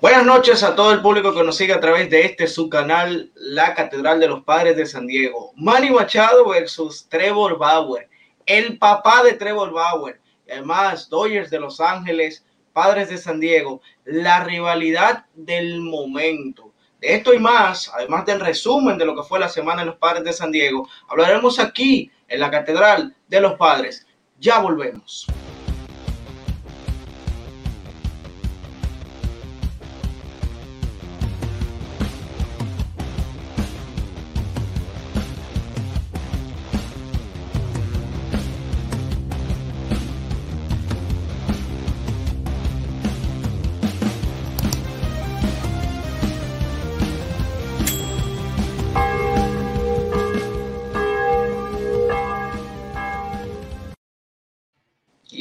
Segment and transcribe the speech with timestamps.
[0.00, 3.32] Buenas noches a todo el público que nos sigue a través de este su canal,
[3.34, 5.50] La Catedral de los Padres de San Diego.
[5.56, 8.08] Manny Machado versus Trevor Bauer,
[8.46, 10.20] el papá de Trevor Bauer.
[10.48, 16.72] Además, Dodgers de Los Ángeles, Padres de San Diego, la rivalidad del momento.
[17.00, 19.96] De esto y más, además del resumen de lo que fue la semana de los
[19.96, 24.06] Padres de San Diego, hablaremos aquí en la Catedral de los Padres.
[24.38, 25.26] Ya volvemos.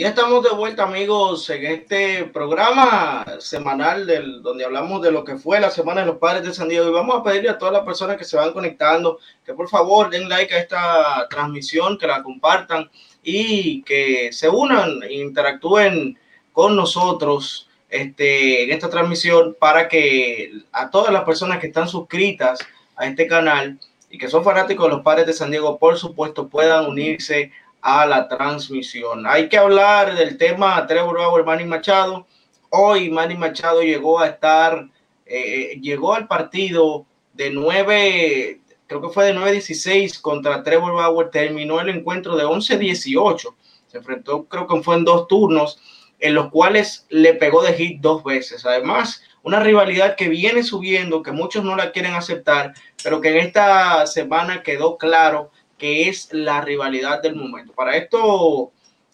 [0.08, 5.60] Estamos de vuelta, amigos, en este programa semanal del, donde hablamos de lo que fue
[5.60, 6.88] la Semana de los Padres de San Diego.
[6.88, 10.10] Y vamos a pedirle a todas las personas que se van conectando que por favor
[10.10, 12.90] den like a esta transmisión, que la compartan
[13.22, 16.18] y que se unan e interactúen
[16.54, 22.60] con nosotros este, en esta transmisión para que a todas las personas que están suscritas
[22.96, 23.78] a este canal
[24.10, 27.67] y que son fanáticos de los Padres de San Diego, por supuesto, puedan unirse a
[27.82, 29.26] la transmisión.
[29.26, 32.28] Hay que hablar del tema Trevor Bauer, Manny Machado.
[32.70, 34.90] Hoy Manny Machado llegó a estar,
[35.26, 41.80] eh, llegó al partido de 9, creo que fue de 9-16 contra Trevor Bauer, terminó
[41.80, 43.56] el encuentro de 11-18.
[43.88, 45.80] Se enfrentó, creo que fue en dos turnos,
[46.20, 48.66] en los cuales le pegó de hit dos veces.
[48.66, 53.38] Además, una rivalidad que viene subiendo, que muchos no la quieren aceptar, pero que en
[53.38, 57.74] esta semana quedó claro que es la rivalidad del momento.
[57.74, 58.72] Para esto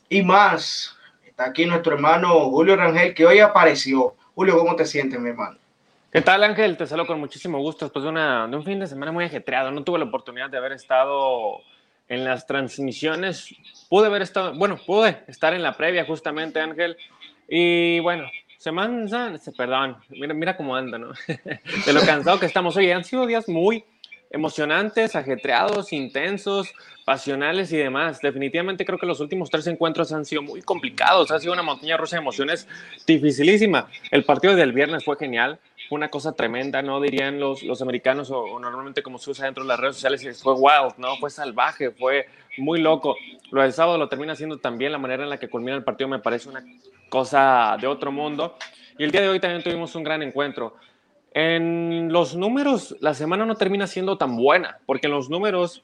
[0.10, 4.16] y más, está aquí nuestro hermano Julio Rangel, que hoy apareció.
[4.36, 5.58] Julio, ¿cómo te sientes, mi hermano?
[6.12, 6.78] ¿Qué tal, Ángel?
[6.78, 9.72] Te saludo con muchísimo gusto después de, una, de un fin de semana muy ajetreado.
[9.72, 11.60] No tuve la oportunidad de haber estado
[12.08, 13.50] en las transmisiones.
[13.90, 16.98] Pude haber estado, bueno, pude estar en la previa justamente, Ángel.
[17.48, 18.26] Y bueno,
[18.58, 21.14] semana, perdón, mira, mira cómo anda, ¿no?
[21.28, 22.92] de lo cansado que estamos hoy.
[22.92, 23.84] Han sido días muy,
[24.34, 26.74] emocionantes, ajetreados, intensos,
[27.06, 28.20] pasionales y demás.
[28.20, 31.96] Definitivamente creo que los últimos tres encuentros han sido muy complicados, ha sido una montaña
[31.96, 32.68] rusa de emociones
[33.06, 33.88] dificilísima.
[34.12, 37.00] El partido del viernes fue genial, fue una cosa tremenda, ¿no?
[37.00, 40.54] Dirían los, los americanos o, normalmente como se usa dentro de las redes sociales, fue
[40.54, 41.16] wild, ¿no?
[41.18, 42.28] Fue salvaje, fue
[42.58, 43.16] muy loco.
[43.52, 46.08] Lo del sábado lo termina haciendo también, la manera en la que culmina el partido
[46.08, 46.64] me parece una
[47.08, 48.58] cosa de otro mundo.
[48.98, 50.76] Y el día de hoy también tuvimos un gran encuentro.
[51.34, 55.84] En los números, la semana no termina siendo tan buena, porque en los números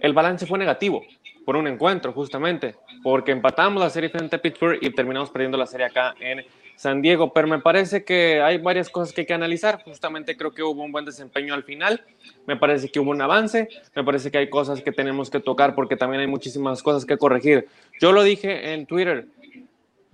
[0.00, 1.02] el balance fue negativo
[1.46, 5.66] por un encuentro, justamente, porque empatamos la serie frente a Pittsburgh y terminamos perdiendo la
[5.66, 6.44] serie acá en
[6.76, 7.32] San Diego.
[7.32, 9.82] Pero me parece que hay varias cosas que hay que analizar.
[9.84, 12.02] Justamente creo que hubo un buen desempeño al final.
[12.46, 13.68] Me parece que hubo un avance.
[13.94, 17.16] Me parece que hay cosas que tenemos que tocar porque también hay muchísimas cosas que
[17.16, 17.68] corregir.
[18.00, 19.26] Yo lo dije en Twitter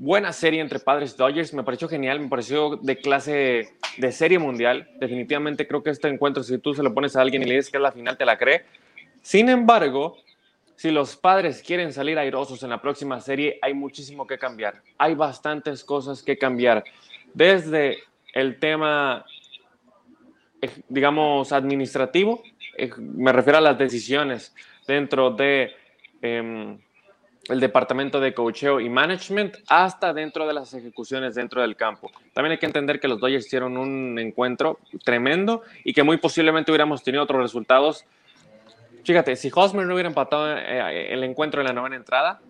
[0.01, 3.69] buena serie entre Padres y Dodgers, me pareció genial, me pareció de clase
[3.99, 4.89] de serie mundial.
[4.99, 7.71] Definitivamente creo que este encuentro, si tú se lo pones a alguien y le dices
[7.71, 8.65] que es la final, te la cree.
[9.21, 10.17] Sin embargo,
[10.75, 14.81] si los padres quieren salir airosos en la próxima serie, hay muchísimo que cambiar.
[14.97, 16.83] Hay bastantes cosas que cambiar.
[17.35, 17.99] Desde
[18.33, 19.27] el tema,
[20.63, 22.43] eh, digamos, administrativo,
[22.79, 24.55] eh, me refiero a las decisiones
[24.87, 25.73] dentro de...
[26.23, 26.79] Em,
[27.49, 32.11] el departamento de coacheo y management hasta dentro de las ejecuciones dentro del campo.
[32.33, 36.71] También hay que entender que los Dodgers hicieron un encuentro tremendo y que muy posiblemente
[36.71, 38.05] hubiéramos tenido otros resultados.
[39.05, 42.41] Fíjate, si Hosmer no hubiera empatado eh, el encuentro en la novena entrada,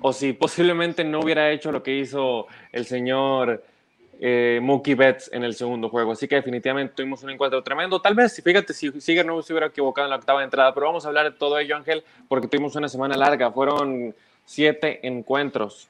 [0.00, 3.62] o si posiblemente no hubiera hecho lo que hizo el señor
[4.20, 6.12] eh, Mookie Betts en el segundo juego.
[6.12, 8.00] Así que definitivamente tuvimos un encuentro tremendo.
[8.00, 11.04] Tal vez, fíjate, si Siger no se hubiera equivocado en la octava entrada, pero vamos
[11.04, 13.52] a hablar de todo ello, Ángel, porque tuvimos una semana larga.
[13.52, 14.14] Fueron
[14.48, 15.88] siete encuentros.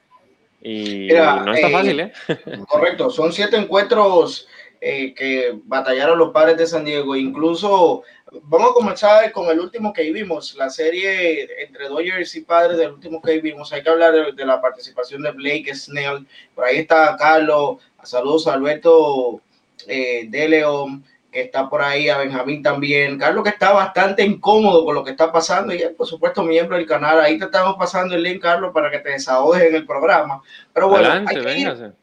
[0.61, 2.13] Y, no está fácil, ¿eh?
[2.67, 4.49] Correcto, son siete encuentros
[4.81, 7.15] eh, que batallaron los padres de San Diego.
[7.15, 8.03] Incluso
[8.43, 12.91] vamos a comenzar con el último que vimos, la serie entre Dodgers y padres del
[12.91, 13.71] último que vimos.
[13.71, 16.27] Hay que hablar de, la participación de Blake Snell.
[16.53, 17.77] Por ahí está Carlos.
[18.03, 19.41] Saludos a Alberto
[19.87, 23.17] eh, de León está por ahí, a Benjamín también.
[23.17, 26.77] Carlos que está bastante incómodo con lo que está pasando y es, por supuesto, miembro
[26.77, 27.19] del canal.
[27.19, 30.41] Ahí te estamos pasando el link, Carlos, para que te desahogues en el programa.
[30.73, 31.09] Pero bueno,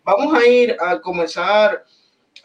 [0.04, 1.84] vamos a ir a comenzar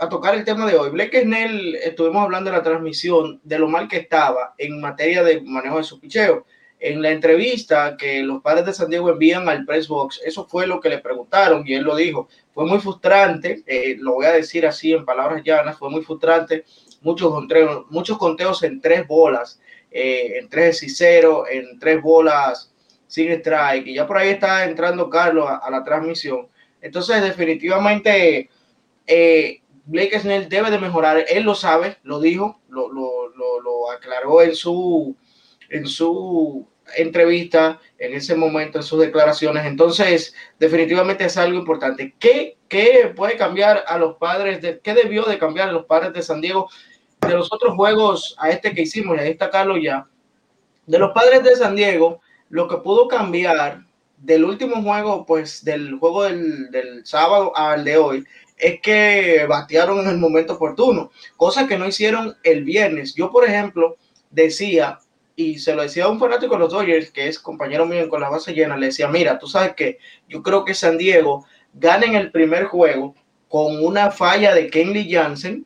[0.02, 0.90] a tocar el tema de hoy.
[0.90, 5.42] Blake Snell, estuvimos hablando en la transmisión de lo mal que estaba en materia de
[5.42, 6.46] manejo de su picheo.
[6.80, 10.66] En la entrevista que los padres de San Diego envían al press box, eso fue
[10.66, 12.28] lo que le preguntaron y él lo dijo.
[12.54, 16.66] Fue muy frustrante, eh, lo voy a decir así en palabras llanas, fue muy frustrante,
[17.02, 19.60] muchos conteos, muchos conteos en tres bolas,
[19.90, 22.74] eh, en tres cero, en tres bolas
[23.08, 26.48] sin strike, y ya por ahí está entrando Carlos a, la transmisión.
[26.82, 28.50] Entonces, definitivamente,
[29.08, 33.92] eh, Blake Snell debe de mejorar, él lo sabe, lo dijo, lo, lo, lo, lo
[33.92, 35.16] aclaró en su,
[35.70, 36.68] en su
[36.98, 39.66] entrevista, en ese momento, en sus declaraciones.
[39.66, 42.16] Entonces, definitivamente es algo importante.
[42.20, 44.62] ¿Qué, qué puede cambiar a los padres?
[44.62, 46.70] De, ¿Qué debió de cambiar a los padres de San Diego
[47.22, 49.18] de los otros juegos a este que hicimos?
[49.18, 50.08] Y ahí está Carlos ya.
[50.86, 53.84] De los padres de San Diego, lo que pudo cambiar
[54.18, 58.24] del último juego, pues del juego del, del sábado al de hoy,
[58.58, 63.16] es que batearon en el momento oportuno, cosa que no hicieron el viernes.
[63.16, 63.98] Yo, por ejemplo,
[64.30, 65.00] decía
[65.36, 68.22] y se lo decía a un fanático de los Dodgers, que es compañero mío con
[68.22, 69.98] la base llena, le decía, mira, tú sabes que
[70.28, 73.16] yo creo que San Diego gana en el primer juego
[73.48, 75.66] con una falla de Kenley Jansen,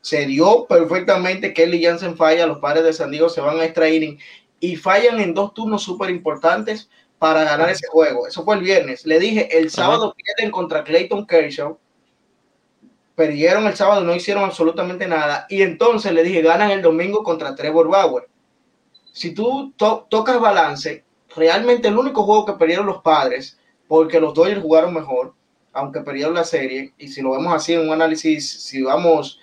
[0.00, 3.88] se dio perfectamente, Kenley Jansen falla, los padres de San Diego se van a extra
[3.88, 6.88] y fallan en dos turnos súper importantes
[7.18, 8.26] para ganar ese juego.
[8.26, 9.04] Eso fue el viernes.
[9.04, 11.78] Le dije, el sábado pierden contra Clayton Kershaw,
[13.14, 15.46] perdieron el sábado, no hicieron absolutamente nada.
[15.50, 18.29] Y entonces le dije, ganan el domingo contra Trevor Bauer
[19.12, 21.04] si tú tocas balance,
[21.34, 23.58] realmente el único juego que perdieron los padres,
[23.88, 25.34] porque los Dodgers jugaron mejor,
[25.72, 29.40] aunque perdieron la serie, y si lo vemos así en un análisis, si vamos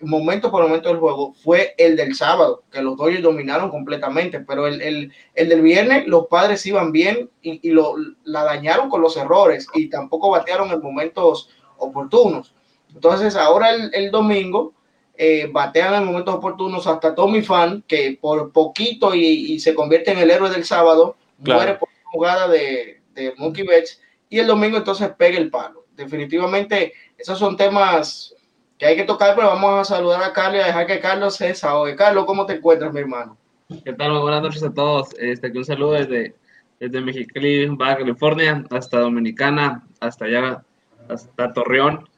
[0.00, 4.66] momento por momento del juego, fue el del sábado, que los Dodgers dominaron completamente, pero
[4.66, 7.94] el, el, el del viernes los padres iban bien y, y, lo,
[8.24, 12.54] la dañaron con los errores y tampoco batearon en momentos oportunos.
[12.94, 14.74] Entonces ahora el, el domingo
[15.18, 20.18] eh, batean en momentos oportunos hasta Tommy Fan, que por poquito y, se convierte en
[20.18, 24.76] el héroe del sábado, muere por una jugada de, de Monkey Betts, y el domingo
[24.76, 25.86] entonces pega el palo.
[25.94, 28.34] Definitivamente, esos son temas
[28.78, 31.36] que hay que tocar, pero vamos a saludar a Carlos y a dejar que Carlos
[31.36, 31.96] se desahogue.
[31.96, 33.38] Carlos, ¿cómo te encuentras, mi hermano?
[33.84, 34.20] ¿Qué tal?
[34.20, 35.08] Buenas noches a todos.
[35.18, 36.34] Este, un saludo desde,
[36.78, 40.62] desde Mexicali, Baja California, hasta Dominicana, hasta allá,
[41.08, 42.08] hasta Torreón.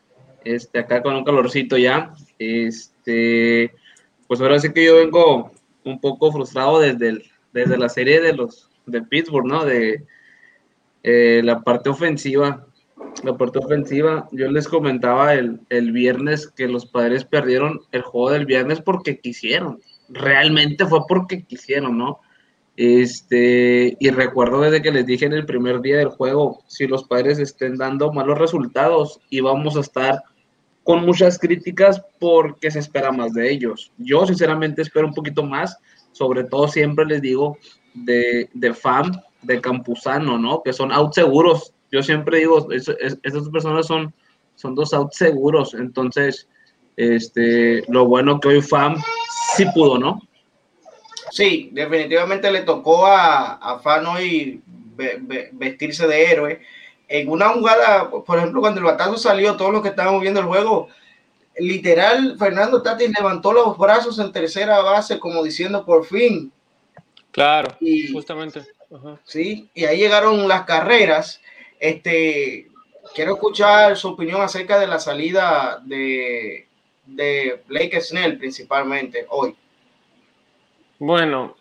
[0.44, 2.12] Este, acá con un calorcito ya.
[2.38, 3.74] Este,
[4.26, 5.52] pues ahora sí que yo vengo
[5.84, 9.64] un poco frustrado desde, desde la serie de los de Pittsburgh, ¿no?
[9.64, 10.04] De
[11.02, 12.64] eh, la parte ofensiva.
[13.24, 18.30] La parte ofensiva, yo les comentaba el, el viernes que los padres perdieron el juego
[18.30, 19.80] del viernes porque quisieron.
[20.08, 22.20] Realmente fue porque quisieron, ¿no?
[22.76, 27.02] Este, y recuerdo desde que les dije en el primer día del juego, si los
[27.02, 30.22] padres estén dando malos resultados y vamos a estar
[30.88, 33.92] con muchas críticas porque se espera más de ellos.
[33.98, 35.76] Yo sinceramente espero un poquito más,
[36.12, 37.58] sobre todo siempre les digo
[37.92, 39.12] de, de FAM,
[39.42, 40.62] de Campuzano, ¿no?
[40.62, 41.74] Que son out seguros.
[41.92, 44.14] Yo siempre digo, es, estas personas son,
[44.54, 45.74] son dos out seguros.
[45.74, 46.48] Entonces,
[46.96, 48.96] este, lo bueno que hoy FAM
[49.58, 50.22] sí pudo, ¿no?
[51.32, 54.62] Sí, definitivamente le tocó a, a FAM hoy
[55.52, 56.60] vestirse de héroe
[57.08, 60.46] en una jugada, por ejemplo, cuando el batazo salió, todos los que estábamos viendo el
[60.46, 60.88] juego,
[61.58, 66.52] literal, Fernando Tati levantó los brazos en tercera base, como diciendo por fin.
[67.30, 68.62] Claro, y, justamente.
[69.24, 71.40] Sí, y ahí llegaron las carreras.
[71.80, 72.68] Este,
[73.14, 76.68] quiero escuchar su opinión acerca de la salida de,
[77.06, 79.56] de Blake Snell, principalmente hoy.
[80.98, 81.56] Bueno,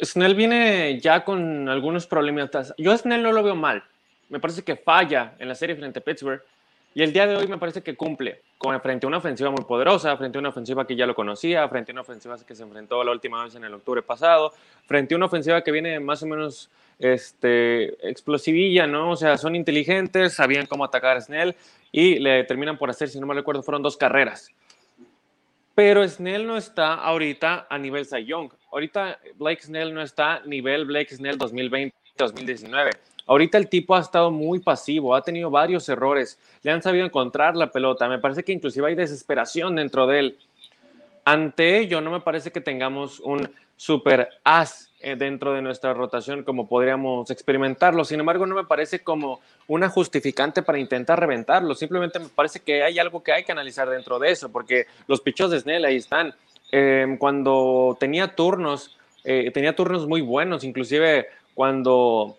[0.00, 2.50] Snell viene ya con algunos problemas.
[2.78, 3.82] Yo a Snell no lo veo mal
[4.32, 6.42] me parece que falla en la serie frente a Pittsburgh.
[6.94, 9.64] Y el día de hoy me parece que cumple con, frente a una ofensiva muy
[9.64, 12.62] poderosa, frente a una ofensiva que ya lo conocía, frente a una ofensiva que se
[12.62, 14.52] enfrentó la última vez en el octubre pasado,
[14.86, 19.10] frente a una ofensiva que viene más o menos este, explosivilla, ¿no?
[19.10, 21.54] O sea, son inteligentes, sabían cómo atacar a Snell
[21.90, 24.50] y le terminan por hacer, si no me recuerdo, fueron dos carreras.
[25.74, 28.50] Pero Snell no está ahorita a nivel Cy Young.
[28.70, 32.90] Ahorita Blake Snell no está a nivel Blake Snell 2020-2019.
[33.26, 37.56] Ahorita el tipo ha estado muy pasivo, ha tenido varios errores, le han sabido encontrar
[37.56, 38.08] la pelota.
[38.08, 40.38] Me parece que inclusive hay desesperación dentro de él.
[41.24, 46.44] Ante ello, no me parece que tengamos un super as eh, dentro de nuestra rotación
[46.44, 48.04] como podríamos experimentarlo.
[48.04, 51.74] Sin embargo, no me parece como una justificante para intentar reventarlo.
[51.74, 55.20] Simplemente me parece que hay algo que hay que analizar dentro de eso, porque los
[55.20, 56.32] pichos de Snell ahí están.
[56.70, 62.38] Em, cuando tenía turnos, eh, tenía turnos muy buenos, inclusive cuando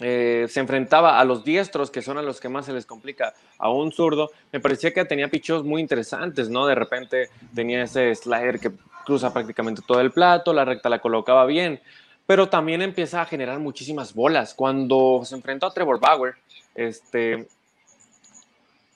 [0.00, 3.32] eh, se enfrentaba a los diestros, que son a los que más se les complica
[3.58, 6.66] a un zurdo, me parecía que tenía pichos muy interesantes, ¿no?
[6.66, 8.72] De repente tenía ese slider que
[9.04, 11.80] cruza prácticamente todo el plato, la recta la colocaba bien,
[12.26, 14.54] pero también empieza a generar muchísimas bolas.
[14.54, 16.34] Cuando se enfrentó a Trevor Bauer,
[16.74, 17.46] este,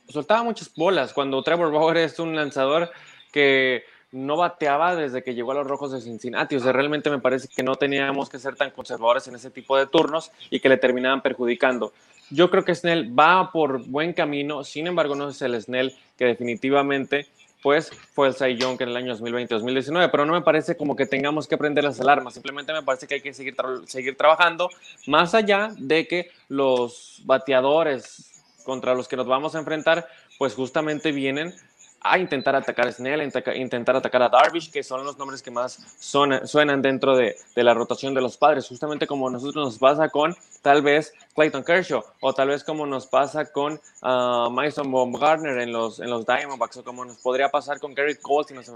[0.08, 2.90] soltaba muchas bolas, cuando Trevor Bauer es un lanzador
[3.30, 6.56] que no bateaba desde que llegó a los Rojos de Cincinnati.
[6.56, 9.76] O sea, realmente me parece que no teníamos que ser tan conservadores en ese tipo
[9.76, 11.92] de turnos y que le terminaban perjudicando.
[12.30, 16.26] Yo creo que Snell va por buen camino, sin embargo, no es el Snell que
[16.26, 17.26] definitivamente
[17.62, 21.06] pues fue el Cy Young en el año 2020-2019, pero no me parece como que
[21.06, 24.70] tengamos que prender las alarmas, simplemente me parece que hay que seguir, seguir trabajando,
[25.06, 30.06] más allá de que los bateadores contra los que nos vamos a enfrentar,
[30.38, 31.52] pues justamente vienen
[32.00, 35.50] a intentar atacar a Snell, a intentar atacar a Darvish, que son los nombres que
[35.50, 40.34] más suenan dentro de, la rotación de los padres, justamente como nosotros nos pasa con
[40.62, 45.72] tal vez Clayton Kershaw, o tal vez como nos pasa con uh, Mason Baumgartner en
[45.72, 48.70] los, en los Diamondbacks, o como nos podría pasar con Gary Cole si nos,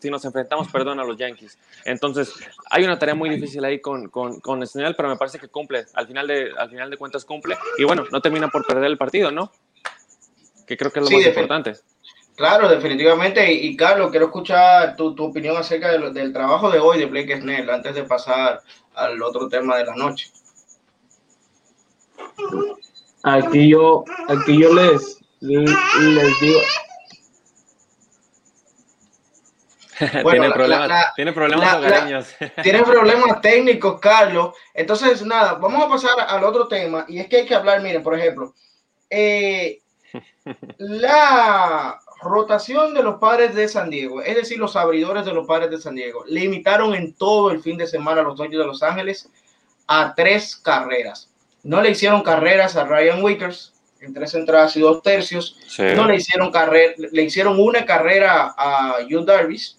[0.00, 1.58] si nos enfrentamos perdón, a los Yankees.
[1.84, 2.34] Entonces,
[2.70, 5.86] hay una tarea muy difícil ahí con, con, con Snell, pero me parece que cumple,
[5.94, 8.98] al final, de, al final de cuentas cumple, y bueno, no termina por perder el
[8.98, 9.50] partido, ¿no?
[10.66, 11.72] Que creo que es lo más importante.
[12.38, 13.52] Claro, definitivamente.
[13.52, 17.96] Y, Carlos, quiero escuchar tu, opinión acerca del trabajo de hoy de Blake Snell antes
[17.96, 18.62] de pasar
[18.94, 20.30] al otro tema de la noche.
[23.24, 26.60] Aquí yo, aquí yo les, les digo.
[30.30, 34.54] tiene, problemas, tiene problemas tiene problemas técnicos, Carlos.
[34.72, 37.04] Entonces, nada, vamos a pasar al otro tema.
[37.08, 38.54] Y es que hay que hablar, miren, por ejemplo,
[39.10, 39.80] eh,
[40.78, 45.70] la rotación de los padres de San Diego, es decir, los abridores de los padres
[45.70, 48.82] de San Diego, limitaron en todo el fin de semana a los Dodgers de Los
[48.82, 49.30] Ángeles
[49.86, 51.30] a tres carreras.
[51.62, 55.56] No le hicieron carreras a Ryan Wickers en tres entradas y dos tercios.
[55.96, 59.76] No le hicieron carrera, le hicieron una carrera a Yu Darvish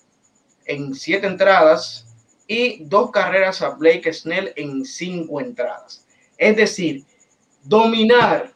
[0.66, 2.06] en siete entradas
[2.48, 6.06] y dos carreras a Blake Snell en cinco entradas.
[6.38, 7.04] Es decir,
[7.64, 8.52] dominar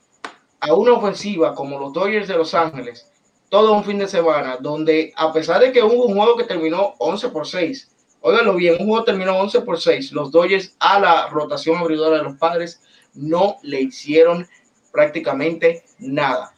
[0.59, 3.09] a una ofensiva como los Dodgers de Los Ángeles
[3.53, 6.95] todo un fin de semana donde a pesar de que hubo un juego que terminó
[6.97, 7.87] 11 por 6,
[8.21, 12.23] óiganlo bien, un juego terminó 11 por 6, los Dodgers a la rotación abridora de
[12.23, 12.81] los padres
[13.13, 14.47] no le hicieron
[14.91, 16.51] prácticamente nada.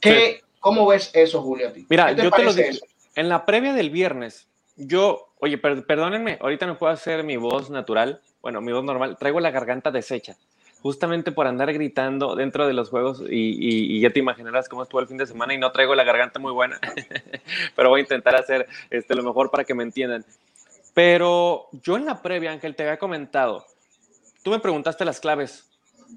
[0.00, 1.72] ¿Qué, ¿Cómo ves eso, Julio?
[1.88, 2.78] Mira, yo te lo digo.
[3.16, 4.46] En la previa del viernes,
[4.76, 9.40] yo, oye, perdónenme, ahorita no puedo hacer mi voz natural, bueno, mi voz normal, traigo
[9.40, 10.36] la garganta deshecha
[10.82, 15.06] justamente por andar gritando dentro de los juegos y, ya te imaginarás cómo estuvo el
[15.06, 16.80] fin de semana y no traigo la garganta muy buena,
[17.76, 20.24] pero voy a intentar hacer este, lo mejor para que me entiendan.
[20.94, 23.66] Pero yo en la previa, Ángel, te había comentado,
[24.42, 25.68] tú me preguntaste las claves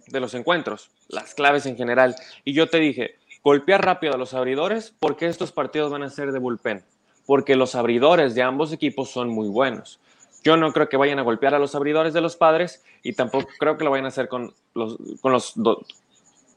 [0.07, 4.33] de los encuentros, las claves en general, y yo te dije, golpear rápido a los
[4.33, 6.83] abridores porque estos partidos van a ser de bullpen,
[7.25, 9.99] porque los abridores de ambos equipos son muy buenos.
[10.43, 13.47] Yo no creo que vayan a golpear a los abridores de los padres y tampoco
[13.59, 15.53] creo que lo vayan a hacer con los, con los,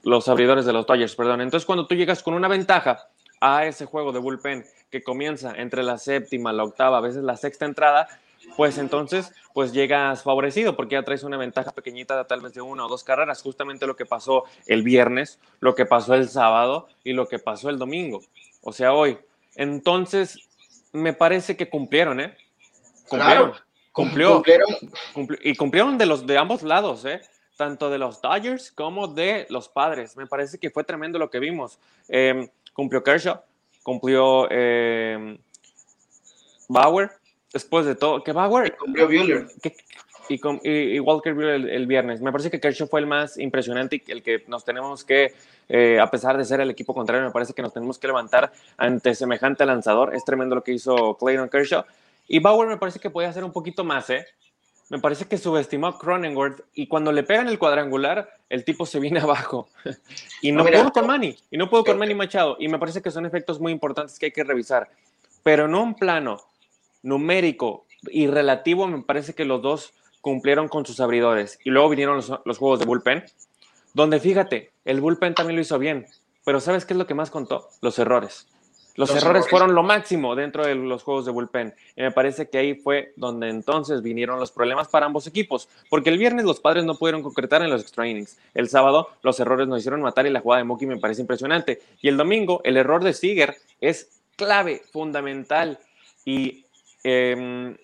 [0.03, 1.41] los abridores de los Dodgers, perdón.
[1.41, 3.09] Entonces, cuando tú llegas con una ventaja
[3.41, 7.37] a ese juego de bullpen que comienza entre la séptima, la octava, a veces la
[7.37, 8.09] sexta entrada,
[8.57, 12.61] pues entonces pues llegas favorecido porque ya traes una ventaja pequeñita de tal vez de
[12.61, 16.89] una o dos carreras, justamente lo que pasó el viernes, lo que pasó el sábado
[17.03, 18.23] y lo que pasó el domingo,
[18.63, 19.19] o sea, hoy.
[19.55, 20.39] Entonces,
[20.93, 22.37] me parece que cumplieron, ¿eh?
[23.09, 23.55] Cumplieron.
[23.97, 24.43] Cumplió,
[25.43, 27.23] y cumplieron de los de ambos lados, ¿eh?
[27.57, 30.19] tanto de los Dodgers como de los Padres.
[30.19, 31.79] Me parece que fue tremendo lo que vimos.
[32.07, 33.41] Em, cumplió Kershaw,
[33.83, 35.39] cumplió em,
[36.69, 37.11] Bauer,
[37.51, 38.77] después de todo, que Bauer...
[38.77, 39.47] Cumplió Buehler.
[40.29, 42.21] y, Walker el, viernes.
[42.21, 45.33] Me parece que Kershaw fue el más impresionante y el que nos tenemos que,
[45.71, 48.53] eh, a pesar de ser el equipo contrario, me parece que nos tenemos que levantar
[48.77, 50.15] ante semejante lanzador.
[50.15, 51.87] Es tremendo lo que hizo Clayton Kershaw.
[52.29, 54.27] Y Bauer me parece que puede hacer un poquito más, ¿eh?
[54.89, 59.01] Me parece que subestimó a Cronenworth y cuando le pegan el cuadrangular, el tipo se
[59.01, 59.69] viene abajo.
[60.41, 62.57] y no, puedo con Manny, y no puedo con Manny Machado.
[62.61, 64.89] Y me parece que son efectos muy importantes que hay que revisar.
[65.43, 66.41] Pero en un plano
[67.03, 71.59] numérico y relativo, me parece que los dos cumplieron con sus abridores.
[71.65, 73.25] Y luego vinieron los, los juegos de bullpen,
[73.95, 76.07] donde fíjate, el bullpen también lo hizo bien.
[76.45, 77.71] Pero ¿sabes qué es lo que más contó?
[77.81, 78.47] Los errores.
[78.97, 81.75] Los, errores, fueron lo máximo dentro de los juegos de bullpen.
[81.97, 85.69] Y me parece que ahí fue donde entonces vinieron los problemas para ambos equipos.
[85.91, 88.39] Porque el viernes los padres no pudieron concretar en los extra innings.
[88.55, 91.83] El sábado los errores nos hicieron matar y la jugada de Mookie me parece impresionante.
[92.01, 95.79] Y el domingo el error de Seager es clave, fundamental.
[96.25, 96.65] Y
[97.05, 97.77] em,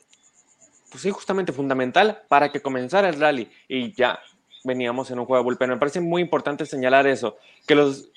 [0.91, 3.51] pues sí, justamente fundamental para que comenzara el rally.
[3.69, 4.19] Y ya
[4.65, 5.71] veníamos en un juego de bullpen.
[5.71, 7.37] Me parece muy importante señalar eso.
[7.67, 8.09] Que los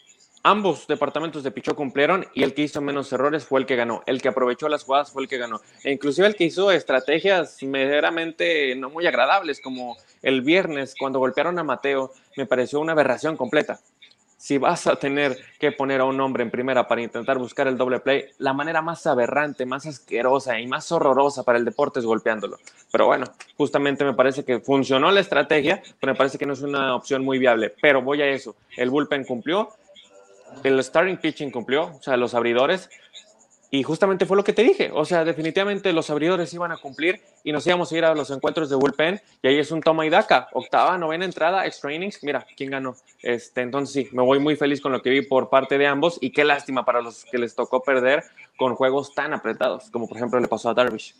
[0.45, 4.03] ambos departamentos de Pichó cumplieron y el que hizo menos errores fue el que ganó.
[4.05, 5.59] El que aprovechó las jugadas fue el que ganó.
[5.83, 11.57] E inclusive el que hizo estrategias meramente no muy agradables, como el viernes cuando golpearon
[11.57, 13.79] a Mateo, me pareció una aberración completa.
[14.45, 17.77] si vas a tener que poner a un hombre en primera para intentar buscar el
[17.77, 22.05] doble play, la manera más aberrante, más asquerosa y más horrorosa para el deporte es
[22.05, 22.59] golpeándolo.
[22.91, 23.25] Pero bueno,
[23.57, 27.25] justamente me parece que funcionó la estrategia, pero me parece que no es una opción
[27.25, 27.73] muy viable.
[27.81, 29.69] Pero voy a eso, el bullpen cumplió,
[30.63, 32.89] el starting pitching cumplió, o sea, los abridores,
[33.71, 34.89] y justamente fue lo que te dije.
[34.93, 38.29] O sea, definitivamente los abridores iban a cumplir y nos íbamos a ir a los
[38.29, 39.21] encuentros de bullpen.
[39.41, 40.47] Y ahí es un toma y daca.
[40.53, 42.23] Octava, novena entrada, extra innings.
[42.23, 42.95] Mira, ¿quién ganó?
[43.21, 46.17] Este, entonces sí, me voy muy feliz con lo que vi por parte de ambos.
[46.21, 48.23] Y qué lástima para los que les tocó perder
[48.55, 51.13] con juegos tan apretados, como por ejemplo le pasó a Darvish.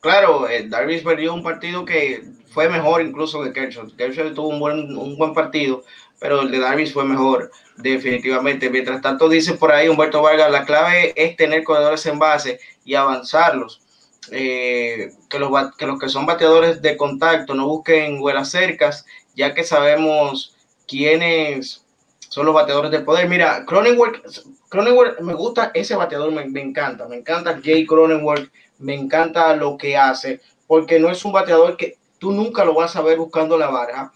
[0.00, 3.96] Claro, eh, Darvish perdió un partido que fue mejor incluso que Kershaw.
[3.96, 5.82] Kershaw tuvo un buen, un buen partido,
[6.18, 8.70] pero el de Darvish fue mejor, definitivamente.
[8.70, 12.94] Mientras tanto, dice por ahí Humberto Vargas, la clave es tener corredores en base y
[12.94, 13.82] avanzarlos.
[14.30, 19.54] Eh, que, los, que los que son bateadores de contacto no busquen vuelas cercas, ya
[19.54, 20.54] que sabemos
[20.86, 21.84] quiénes
[22.28, 23.28] son los bateadores de poder.
[23.28, 29.54] Mira, Cronenworth me gusta ese bateador, me, me, encanta, me encanta Jay Cronenworth, me encanta
[29.56, 33.16] lo que hace, porque no es un bateador que tú nunca lo vas a ver
[33.16, 34.12] buscando la barra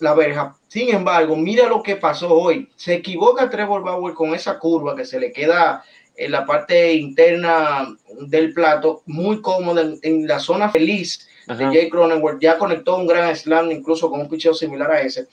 [0.00, 0.56] la verja.
[0.68, 2.70] Sin embargo, mira lo que pasó hoy.
[2.76, 5.84] Se equivoca Trevor Bauer con esa curva que se le queda
[6.16, 12.40] en la parte interna del plato, muy cómoda en, la zona feliz de Jay Cronenworth.
[12.40, 15.26] Ya conectó un gran slam, incluso con un picheo similar a ese.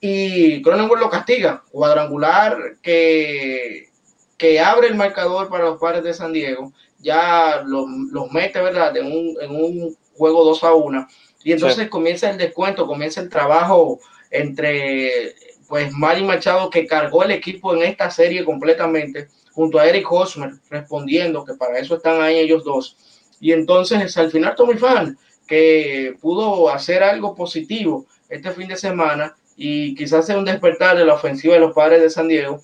[0.00, 1.62] Y Cronenworth lo castiga.
[1.70, 3.88] Cuadrangular que,
[4.36, 6.72] que abre el marcador para los padres de San Diego.
[6.98, 8.96] Ya los, los mete, ¿verdad?
[8.96, 11.08] En un, en un juego 2 a 1
[11.46, 14.00] y entonces comienza el descuento, comienza el trabajo
[14.32, 15.36] entre
[15.68, 20.54] pues Mari Machado que cargó el equipo en esta serie completamente junto a Eric Hosmer
[20.68, 22.96] respondiendo que para eso están ahí ellos dos.
[23.38, 29.36] Y entonces al final Tommy Fan que pudo hacer algo positivo este fin de semana
[29.56, 32.60] y quizás sea un despertar de la ofensiva de los padres de San Diego,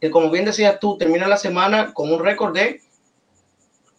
[0.00, 2.82] que como bien decías tú, termina la semana con un récord de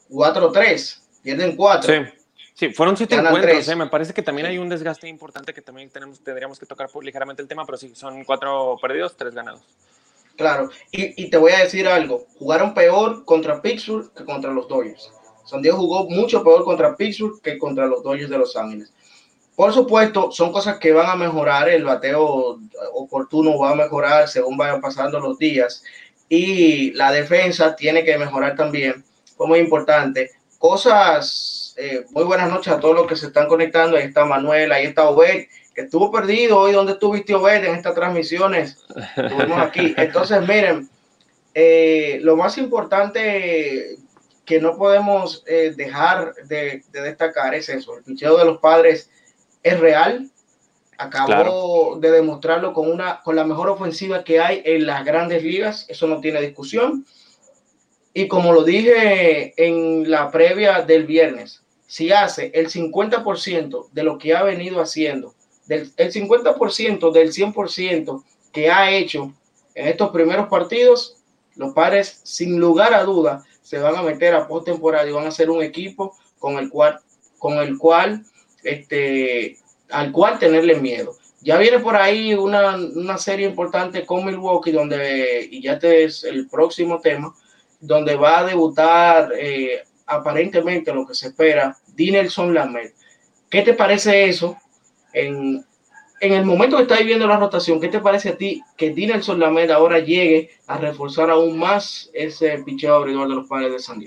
[0.10, 1.94] 4-3, pierden 4.
[1.94, 2.17] Sí.
[2.58, 3.68] Sí, fueron siete encuentros.
[3.68, 3.76] ¿eh?
[3.76, 7.44] Me parece que también hay un desgaste importante que también tenemos, tendríamos que tocar ligeramente
[7.44, 9.62] el tema, pero sí, son cuatro perdidos, tres ganados.
[10.36, 14.68] Claro, y, y, te voy a decir algo: jugaron peor contra Pittsburgh que contra los
[14.68, 15.12] Dodgers.
[15.46, 18.92] San Diego jugó mucho peor contra Pittsburgh que contra los Dodgers de Los Ángeles.
[19.56, 21.70] Por supuesto, son cosas que van a mejorar.
[21.70, 22.60] El bateo
[22.94, 25.84] oportuno va a mejorar según vayan pasando los días.
[26.28, 29.06] Y la defensa tiene que mejorar también.
[29.36, 30.32] Fue muy importante.
[30.58, 33.98] Cosas eh, muy buenas noches a todos los que se están conectando.
[33.98, 36.72] Ahí está Manuel, ahí está Obed, que estuvo perdido hoy.
[36.72, 38.84] ¿Dónde estuviste, Obed, en estas transmisiones?
[39.16, 39.94] Estuvimos aquí.
[39.98, 40.90] Entonces, miren,
[41.54, 43.98] eh, lo más importante
[44.44, 47.96] que no podemos eh, dejar de, destacar es eso.
[47.96, 49.12] El picheo de los padres
[49.62, 50.32] es real.
[50.98, 55.86] Acabó de demostrarlo con, una, con la mejor ofensiva que hay en las grandes ligas.
[55.90, 57.06] Eso no tiene discusión.
[58.16, 64.18] Y como lo dije en la previa del viernes, si hace el 50% de lo
[64.18, 65.34] que ha venido haciendo,
[65.70, 69.34] el 50% del 100% que ha hecho
[69.74, 71.18] en estos primeros partidos,
[71.56, 75.32] los padres, sin lugar a duda, se van a meter a postemporada y van a
[75.32, 77.00] ser un equipo con el cual,
[77.38, 78.24] con el cual,
[78.64, 79.58] este,
[79.90, 81.16] al cual tenerle miedo.
[81.42, 86.24] Ya viene por ahí una, una serie importante con Milwaukee, donde, y ya este es
[86.24, 87.34] el próximo tema,
[87.80, 92.92] donde va a debutar eh, aparentemente lo que se espera, Dinelson Lamed.
[93.50, 94.58] ¿Qué te parece eso?
[95.14, 95.64] En,
[96.20, 99.40] en el momento que estás viendo la rotación, ¿qué te parece a ti que Dinelson
[99.40, 104.02] Lamed ahora llegue a reforzar aún más ese picheo abridor de los padres de San?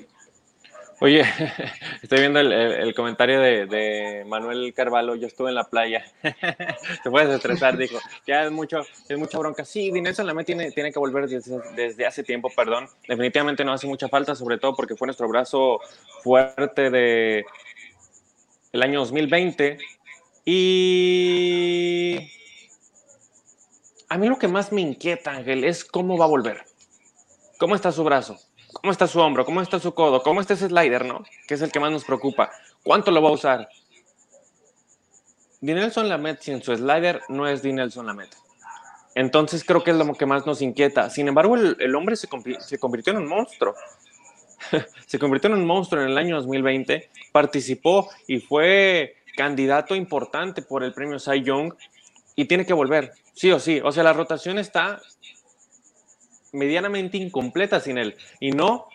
[1.02, 1.22] Oye,
[2.02, 7.78] estoy viendo el, comentario de, Manuel Carvalho, yo estuve en la playa, te puedes estresar,
[7.78, 9.64] dijo, ya es mucho, es mucha bronca.
[9.64, 13.86] Sí, Dinelson Lamed tiene, tiene que volver desde, desde, hace tiempo, perdón, definitivamente no hace
[13.86, 15.80] mucha falta, sobre todo porque fue nuestro brazo
[16.22, 17.46] fuerte de
[18.72, 19.78] el año 2020
[20.44, 22.30] y
[24.10, 26.64] a mí lo que más me inquieta, Ángel, es cómo va a volver,
[27.58, 28.38] cómo está su brazo
[28.72, 29.44] ¿Cómo está su hombro?
[29.44, 30.22] ¿Cómo está su codo?
[30.22, 31.24] ¿Cómo está ese slider, no?
[31.46, 32.50] Que es el que más nos preocupa.
[32.82, 33.68] ¿Cuánto lo va a usar?
[35.60, 38.34] Dinelson Lamet sin su slider no es Dinelson Lamet.
[39.14, 41.10] Entonces creo que es lo que más nos inquieta.
[41.10, 42.28] Sin embargo, el, hombre se,
[42.60, 43.74] se, convirtió en un monstruo.
[45.06, 47.10] se convirtió en un monstruo en el año 2020.
[47.32, 51.74] Participó y fue candidato importante por el premio Cy Young
[52.36, 53.80] y tiene que volver, sí o sí.
[53.84, 55.00] O sea, la rotación está
[56.52, 58.16] medianamente incompleta sin él.
[58.40, 58.88] Y no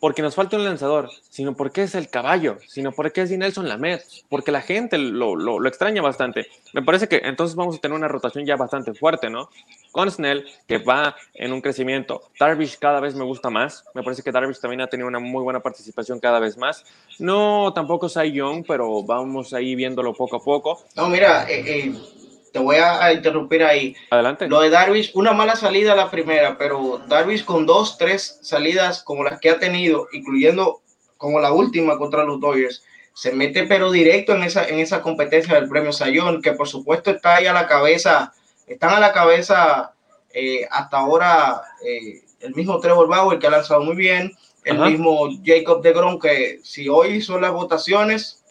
[0.00, 4.00] porque nos falta un lanzador, sino porque es el caballo, sino porque es Nelson Lamed,
[4.28, 6.46] porque la gente lo, lo, extraña bastante.
[6.74, 9.48] Me parece que entonces vamos a tener una rotación ya bastante fuerte, ¿no?
[9.92, 12.30] Con Snell, que va en un crecimiento.
[12.38, 13.84] Darvish cada vez me gusta más.
[13.94, 16.84] Me parece que Darvish también ha tenido una muy buena participación cada vez más.
[17.18, 20.84] No tampoco Cy Young, pero vamos ahí viéndolo poco a poco.
[20.94, 22.15] No, mira, eh, eh
[22.56, 23.94] te voy a, interrumpir ahí.
[24.08, 24.48] Adelante.
[24.48, 29.24] Lo de Darvish, una mala salida la primera, pero Darvish con dos, tres salidas como
[29.24, 30.80] las que ha tenido, incluyendo
[31.18, 35.54] como la última contra los Dodgers, se mete pero directo en esa, en esa competencia
[35.54, 38.32] del premio Sayón, que por supuesto está ahí a la cabeza,
[38.66, 39.92] están a la cabeza
[40.32, 44.32] eh, hasta ahora eh, el mismo Trevor Bauer que ha lanzado muy bien,
[44.64, 48.42] el mismo Jacob de Grom que si hoy son las votaciones,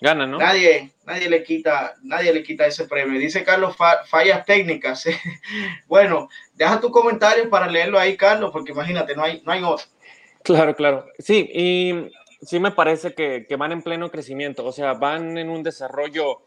[0.00, 0.38] Gana, ¿no?
[0.38, 3.18] Nadie, nadie le quita, nadie le quita ese premio.
[3.18, 5.06] Dice Carlos, fallas técnicas.
[5.86, 9.86] bueno, deja tu comentario para leerlo ahí, Carlos, porque imagínate, no hay, no hay otro.
[10.42, 11.06] Claro, claro.
[11.18, 12.10] Sí, y
[12.42, 16.42] sí me parece que, que van en pleno crecimiento, o sea, van en un desarrollo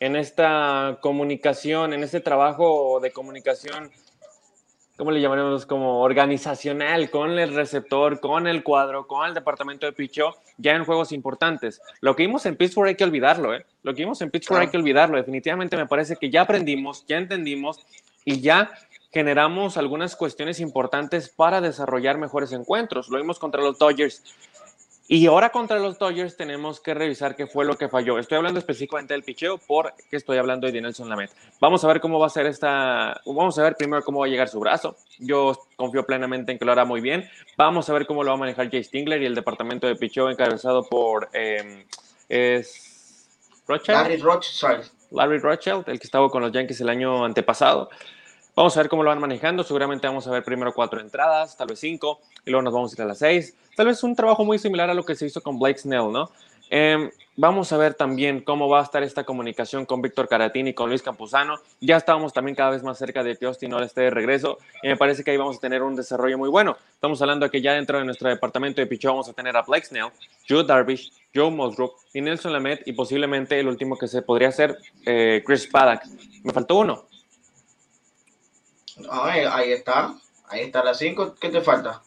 [0.00, 3.90] en esta comunicación, en este trabajo de comunicación
[4.96, 5.66] ¿cómo le llamaremos?
[5.66, 10.84] Como organizacional con el receptor, con el cuadro, con el departamento de picho, ya en
[10.84, 11.80] juegos importantes.
[12.00, 13.64] Lo que vimos en Pittsburgh hay que olvidarlo, ¿eh?
[13.82, 15.16] Lo que vimos en Pittsburgh hay que olvidarlo.
[15.16, 17.84] Definitivamente me parece que ya aprendimos, ya entendimos
[18.24, 18.72] y ya
[19.12, 23.08] generamos algunas cuestiones importantes para desarrollar mejores encuentros.
[23.08, 24.22] Lo vimos contra los Dodgers.
[25.08, 28.18] Y ahora contra los Dodgers tenemos que revisar qué fue lo que falló.
[28.18, 31.30] Estoy hablando específicamente del picheo porque estoy hablando de Nelson Lamet.
[31.60, 33.20] Vamos a ver cómo va a ser esta.
[33.24, 34.96] Vamos a ver primero cómo va a llegar su brazo.
[35.20, 37.28] Yo confío plenamente en que lo hará muy bien.
[37.56, 40.28] Vamos a ver cómo lo va a manejar Jay Stingler y el departamento de picheo
[40.28, 41.28] encabezado por.
[41.32, 41.86] Eh,
[42.28, 43.28] es
[43.86, 44.90] Larry Rothschild.
[45.12, 47.90] Larry Rothschild, el que estaba con los Yankees el año antepasado.
[48.56, 49.62] Vamos a ver cómo lo van manejando.
[49.62, 52.96] Seguramente vamos a ver primero cuatro entradas, tal vez cinco, y luego nos vamos a
[52.96, 53.54] ir a las seis.
[53.76, 56.30] Tal vez un trabajo muy similar a lo que se hizo con Blake Snell, ¿no?
[56.70, 60.72] Eh, vamos a ver también cómo va a estar esta comunicación con Víctor Caratini y
[60.74, 61.58] con Luis Campuzano.
[61.82, 64.88] Ya estábamos también cada vez más cerca de que Austin no esté de regreso y
[64.88, 66.78] me parece que ahí vamos a tener un desarrollo muy bueno.
[66.94, 69.62] Estamos hablando de que ya dentro de nuestro departamento de pichón vamos a tener a
[69.62, 70.08] Blake Snell,
[70.48, 74.78] Joe Darvish, Joe Musgrove y Nelson Lamet y posiblemente el último que se podría hacer,
[75.04, 76.04] eh, Chris Paddock.
[76.42, 77.04] Me faltó uno,
[79.10, 80.14] ahí está.
[80.48, 81.36] Ahí está la 5.
[81.40, 82.02] ¿Qué te falta?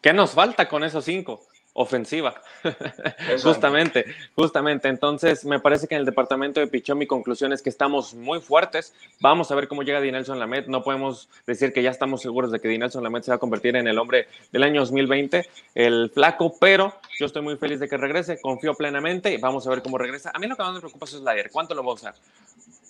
[0.00, 1.46] ¿Qué nos falta con esos 5?
[1.72, 2.34] Ofensiva.
[3.42, 4.04] justamente,
[4.34, 4.88] justamente.
[4.88, 8.40] Entonces, me parece que en el departamento de Pichón mi conclusión es que estamos muy
[8.40, 8.92] fuertes.
[9.20, 10.66] Vamos a ver cómo llega Dinelson Lamet.
[10.66, 13.76] No podemos decir que ya estamos seguros de que Dinelson Lamet se va a convertir
[13.76, 17.96] en el hombre del año 2020, el flaco, pero yo estoy muy feliz de que
[17.96, 18.40] regrese.
[18.40, 19.38] Confío plenamente.
[19.38, 20.32] Vamos a ver cómo regresa.
[20.34, 21.50] A mí lo que más me preocupa es slider.
[21.52, 22.14] ¿Cuánto lo va a usar?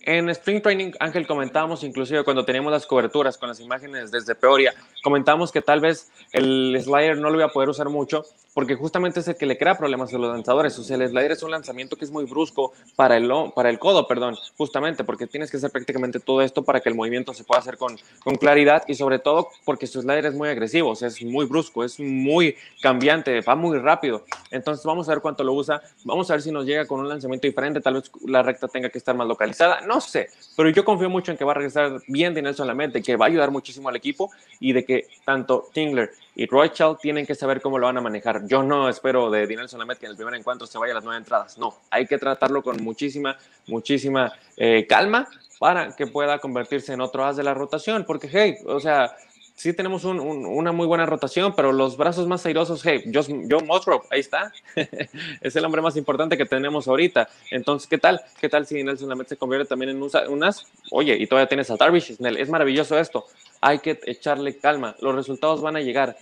[0.02, 4.72] En Spring Training, Ángel, comentábamos inclusive cuando teníamos las coberturas con las imágenes desde Peoria,
[5.02, 9.20] comentamos que tal vez el slider no lo iba a poder usar mucho porque justamente
[9.20, 10.78] es el que le crea problemas a los lanzadores.
[10.78, 13.78] O sea, el slider es un lanzamiento que es muy brusco para el, para el
[13.78, 17.44] codo, perdón, justamente porque tienes que hacer prácticamente todo esto para que el movimiento se
[17.44, 20.96] pueda hacer con, con claridad y sobre todo porque su slider es muy agresivo, o
[20.96, 24.24] sea, es muy brusco, es muy cambiante, va muy rápido.
[24.50, 27.08] Entonces vamos a ver cuánto lo usa, vamos a ver si nos llega con un
[27.08, 30.84] lanzamiento diferente, tal vez la recta tenga que estar más localizada, no sé, pero yo
[30.84, 33.50] confío mucho en que va a regresar bien de Nelson mente que va a ayudar
[33.50, 37.86] muchísimo al equipo y de que tanto Tingler y Roychal tienen que saber cómo lo
[37.86, 38.46] van a manejar.
[38.46, 41.04] Yo no espero de Dinelson Lamet que en el primer encuentro se vaya a las
[41.04, 41.58] nueve entradas.
[41.58, 47.24] No, hay que tratarlo con muchísima, muchísima eh, calma para que pueda convertirse en otro
[47.24, 48.04] as de la rotación.
[48.06, 49.14] Porque, hey, o sea,
[49.60, 54.20] sí tenemos una muy buena rotación, pero los brazos más airosos, hey, Joe, Musgrove, ahí
[54.20, 54.50] está.
[55.42, 57.28] es el hombre más importante que tenemos ahorita.
[57.50, 58.22] Entonces, ¿qué tal?
[58.40, 60.66] ¿Qué tal si Nelson Lamet se convierte también en unas?
[60.90, 63.26] Oye, y todavía tienes a Darvish, Es maravilloso esto.
[63.60, 64.96] Hay que echarle calma.
[65.00, 66.16] Los resultados van a llegar.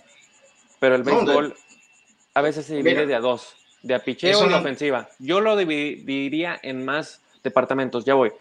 [0.81, 1.55] Pero el béisbol
[2.33, 5.07] a veces se divide de a dos, de a picheo y ofensiva.
[5.17, 8.33] Yo lo dividiría en más departamentos, ya voy.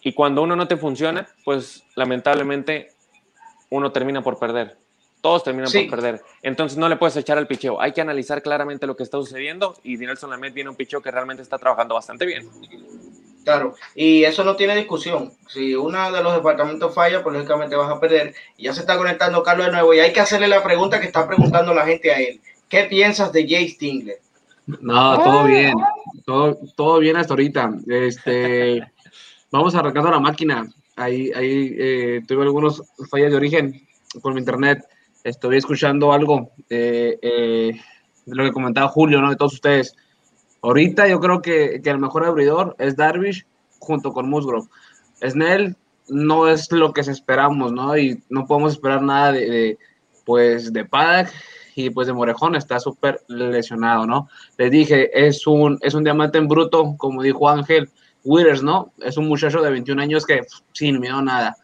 [0.00, 2.94] Y cuando uno no te funciona, pues lamentablemente
[3.70, 4.76] uno termina por perder.
[5.20, 6.22] Todos terminan por perder.
[6.42, 7.80] Entonces no le puedes echar al picheo.
[7.80, 11.10] Hay que analizar claramente lo que está sucediendo y Dinelson Lamet viene un picheo que
[11.10, 12.48] realmente está trabajando bastante bien.
[13.44, 15.32] Claro, y eso no tiene discusión.
[15.48, 18.34] Si uno de los departamentos falla, pues lógicamente vas a perder.
[18.56, 21.06] Y ya se está conectando Carlos de nuevo y hay que hacerle la pregunta que
[21.06, 22.40] está preguntando la gente a él.
[22.68, 24.18] ¿Qué piensas de Jay Stingler?
[24.80, 25.74] No, todo bien,
[26.24, 27.72] todo, todo bien hasta ahorita.
[27.88, 28.82] Este,
[29.50, 30.68] vamos arrancando la máquina.
[31.00, 33.88] Ahí, ahí eh, tuve algunos fallas de origen
[34.20, 34.86] con mi internet.
[35.24, 37.80] Estoy escuchando algo eh, eh,
[38.26, 39.30] de lo que comentaba Julio, ¿no?
[39.30, 39.96] De todos ustedes.
[40.60, 43.46] Ahorita yo creo que, el mejor abridor es Darvish
[43.78, 44.68] junto con Musgrove.
[45.26, 45.74] Snell
[46.10, 47.96] no es lo que esperamos, ¿no?
[47.96, 49.78] Y no podemos esperar nada de,
[50.26, 51.32] pues de Paddock
[51.76, 54.28] y pues de Morejón está súper lesionado, ¿no?
[54.58, 57.88] Les dije, es un, es un diamante en bruto, como dijo Ángel
[58.24, 58.92] Withers, ¿no?
[58.98, 61.56] Es un muchacho de 21 años que sin miedo nada.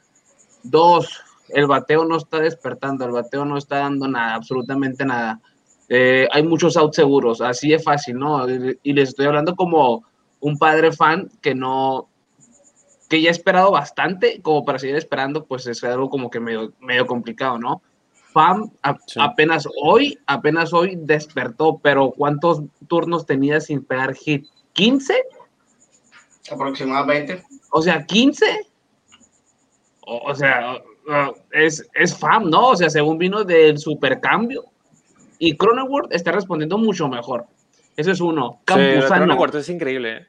[0.62, 5.40] Dos, el bateo no está despertando, el bateo no está dando nada, absolutamente nada.
[5.88, 8.46] Eh, hay muchos outs seguros, así es fácil, ¿no?
[8.48, 10.04] Y les estoy hablando como
[10.40, 12.08] un padre fan que no,
[13.08, 16.72] que ya ha esperado bastante, como para seguir esperando, pues es algo como que medio,
[16.80, 17.82] medio complicado, ¿no?
[18.32, 24.44] Pam apenas hoy, apenas hoy despertó, pero ¿cuántos turnos tenía sin pegar hit?
[24.74, 25.14] ¿15?
[26.50, 27.42] Aproximadamente.
[27.70, 28.66] O sea, 15.
[30.00, 30.80] O, sea,
[31.50, 32.68] es, es FAM, ¿no?
[32.68, 34.64] O sea, según vino del supercambio.
[35.38, 37.46] Y Cronenworth está respondiendo mucho mejor.
[37.96, 38.61] Ese es uno.
[38.64, 39.44] Campuzano.
[39.59, 40.28] es increíble.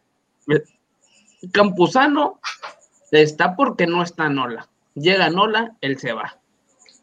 [0.49, 0.63] ¿eh?
[1.51, 2.39] Campuzano
[3.11, 4.67] está porque no está Nola.
[4.95, 6.37] Llega Nola, él se va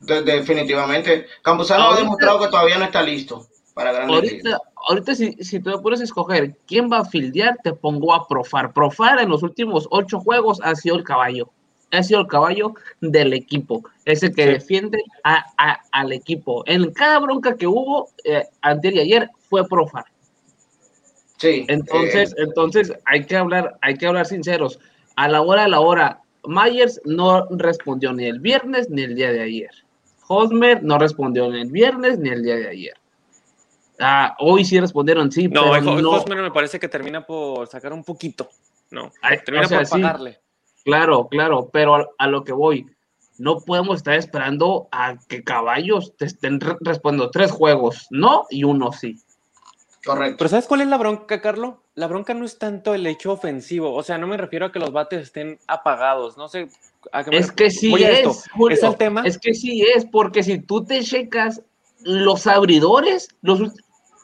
[0.07, 1.27] definitivamente.
[1.43, 4.59] Campuzano ha demostrado que todavía no está listo para grandes Ahorita,
[4.89, 8.73] ahorita si, si tú puedes escoger quién va a fildear, te pongo a Profar.
[8.73, 11.51] Profar en los últimos ocho juegos ha sido el caballo.
[11.91, 13.85] Ha sido el caballo del equipo.
[14.05, 15.45] Ese que defiende a,
[15.93, 16.65] al equipo.
[16.67, 20.05] En cada bronca que hubo eh, anterior y ayer fue Profar.
[21.39, 21.67] Sí.
[21.69, 24.79] Entonces, eh, entonces hay que hablar, hay que hablar sinceros.
[25.17, 29.33] A la hora, a la hora, Myers no respondió ni el viernes ni el día
[29.33, 29.71] de ayer.
[30.29, 32.95] Hosmer no respondió ni el viernes ni el día de ayer.
[33.99, 35.49] Ah, hoy sí respondieron, sí.
[35.49, 36.11] No, pero no.
[36.11, 38.49] Hosmer me parece que termina por sacar un poquito.
[38.91, 39.13] No,
[39.45, 40.41] termina por pagarle.
[40.85, 42.87] claro, claro, pero a, lo que voy,
[43.39, 48.93] no podemos estar esperando a que caballos te estén respondiendo tres juegos, no y uno
[48.93, 49.21] sí.
[50.05, 50.37] Correcto.
[50.39, 51.77] Pero ¿sabes cuál es la bronca, Carlos?
[51.95, 54.79] La bronca no es tanto el hecho ofensivo, o sea, no me refiero a que
[54.79, 56.69] los bates estén apagados, no sé
[57.31, 59.23] es que sí es, ¿Es el tema?
[59.25, 61.63] Es que sí es, porque si tú te checas
[62.01, 63.61] los abridores, los,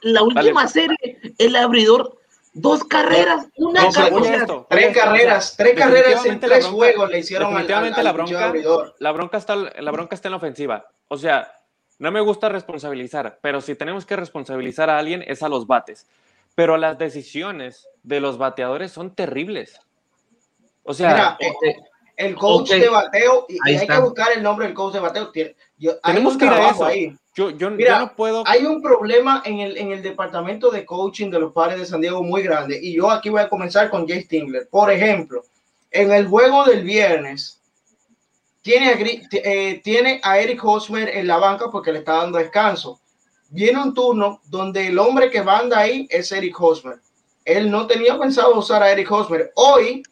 [0.03, 0.99] la última serie,
[1.39, 2.19] el abridor,
[2.53, 4.47] dos carreras, una carrera.
[4.69, 8.53] tres carreras, tres carreras en tres juegos le hicieron definitivamente la bronca,
[8.99, 10.87] la bronca está, la bronca está en la ofensiva.
[11.09, 11.53] O sea,
[11.99, 16.07] no me gusta responsabilizar, pero si tenemos que responsabilizar a alguien es a los bates.
[16.55, 19.81] Pero las decisiones de los bateadores son terribles.
[20.83, 21.81] O sea, este,
[22.17, 25.31] el coach de bateo, y, hay que buscar el nombre del coach de bateo.
[26.03, 26.85] Tenemos que ir a eso.
[26.85, 27.17] Ahí.
[27.41, 28.43] Yo, yo, no puedo.
[28.47, 32.03] Hay un problema en el, en el departamento de coaching de los padres de San
[32.03, 32.79] Diego muy grande.
[32.83, 34.69] Y yo aquí voy a comenzar con Jay Stingler.
[34.69, 35.43] Por ejemplo,
[35.91, 37.63] en el juego del viernes,
[38.61, 43.01] tiene a, eh, tiene a Eric Hosmer en la banca porque le está dando descanso.
[43.49, 47.01] Viene un turno donde el hombre que manda ahí es Eric Hosmer.
[47.47, 49.51] Él no tenía pensado usar a Eric Hosmer.
[49.55, 50.03] Hoy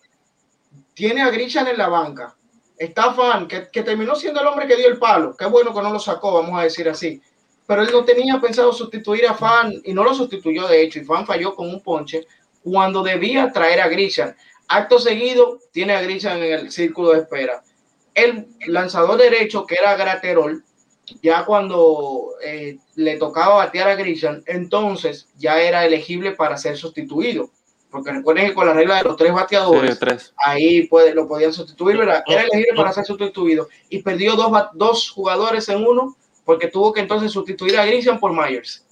[0.94, 2.37] tiene a Grishan en la banca,
[2.78, 5.92] está Fan, que, terminó siendo el hombre que dio el palo, qué bueno que no
[5.92, 7.20] lo sacó, vamos a decir así,
[7.66, 11.04] pero él no tenía pensado sustituir a Fan y no lo sustituyó de hecho, y
[11.04, 12.26] Fan falló con un ponche
[12.62, 14.34] cuando debía traer a Grishan.
[14.68, 17.62] Acto seguido, tiene a Grishan en el círculo de espera.
[18.14, 20.62] El lanzador derecho, que era Graterol,
[21.22, 27.50] ya cuando eh, le tocaba batear a Grishan, entonces ya era elegible para ser sustituido
[27.90, 29.98] porque recuerden que con la regla de los tres bateadores,
[30.44, 32.22] ahí puede, lo podían sustituir, ¿verdad?
[32.26, 37.00] Era elegible para ser sustituido y perdió dos, dos jugadores en uno porque tuvo que
[37.00, 38.86] entonces sustituir a Grisham por Myers.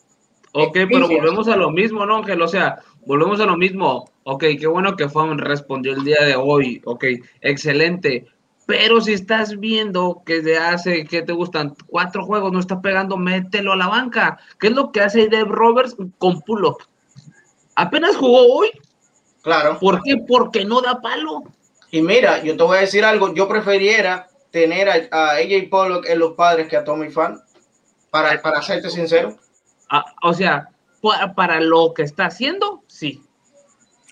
[0.53, 2.41] Ok, pero volvemos a lo mismo, ¿no, Ángel?
[2.41, 4.11] O sea, volvemos a lo mismo.
[4.25, 6.81] Ok, qué bueno que Fam respondió el día de hoy.
[6.85, 7.05] Ok,
[7.43, 8.27] excelente.
[8.67, 11.75] Pero si estás viendo que de hace, que te gustan?
[11.87, 14.39] Cuatro juegos, no está pegando, mételo a la banca.
[14.59, 16.79] ¿Qué es lo que hace Deb Roberts con pull-up?
[17.75, 18.71] Apenas jugó hoy
[19.47, 19.79] Claro.
[19.79, 20.17] ¿Por qué?
[20.27, 21.45] Porque no da palo.
[21.93, 26.19] Y mira, yo te voy a decir algo, yo preferiera tener a, AJ Pollock en
[26.19, 27.41] los padres que a Tommy Fan,
[28.11, 29.37] para, para serte sincero.
[29.89, 30.71] Ah, o sea,
[31.37, 33.23] para, lo que está haciendo, sí.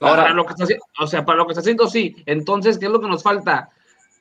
[0.01, 0.67] Ahora, lo que está,
[1.01, 2.15] o sea, para lo que está haciendo, sí.
[2.27, 3.71] Entonces, ¿qué es lo que nos falta?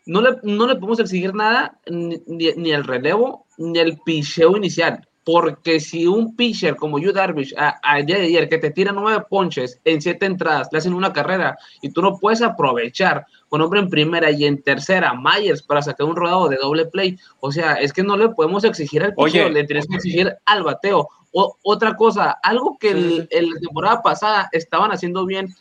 [0.08, 5.08] No le, no le podemos exigir nada, ni, ni el relevo, ni el picheo inicial.
[5.26, 10.02] Porque si un pitcher como Yu Darvish ayer ayer que te tira nueve ponches en
[10.02, 14.32] siete entradas, le hacen una carrera y tú no puedes aprovechar con hombre en primera
[14.32, 17.18] y en tercera Myers para sacar un rodado de doble play.
[17.40, 20.64] O sea, es que no le podemos exigir al pitcher, le tienes que exigir al
[20.64, 21.08] bateo.
[21.32, 25.54] O, otra cosa, algo que en la temporada pasada estaban haciendo bien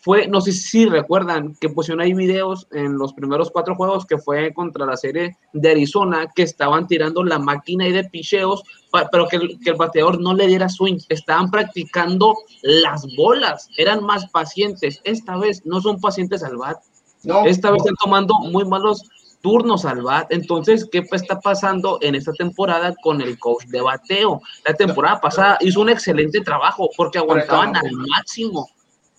[0.00, 4.18] fue, no sé si recuerdan, que pusieron ahí videos en los primeros cuatro juegos que
[4.18, 8.62] fue contra la serie de Arizona, que estaban tirando la máquina y de picheos,
[9.10, 10.98] pero que el, que el bateador no le diera swing.
[11.08, 15.00] Estaban practicando las bolas, eran más pacientes.
[15.04, 16.78] Esta vez no son pacientes al bat.
[17.24, 17.44] No.
[17.44, 19.02] Esta vez están tomando muy malos
[19.40, 20.32] turnos al bat.
[20.32, 24.40] Entonces, ¿qué está pasando en esta temporada con el coach de bateo?
[24.64, 28.68] La temporada pasada hizo un excelente trabajo porque aguantaban al máximo.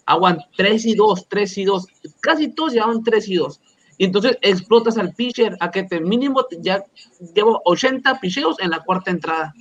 [0.10, 1.88] Aguant 3 y 2, 3 y 2.
[2.20, 3.62] Casi todos llevaban 3 y 2.
[3.98, 6.84] Y entonces explotas al pitcher a que te mínimo ya
[7.36, 9.54] llevo 80 picheos en la cuarta entrada.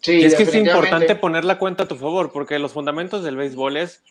[0.00, 3.36] Sí, es que es importante poner la cuenta a tu favor, porque los fundamentos del
[3.36, 4.04] béisbol es,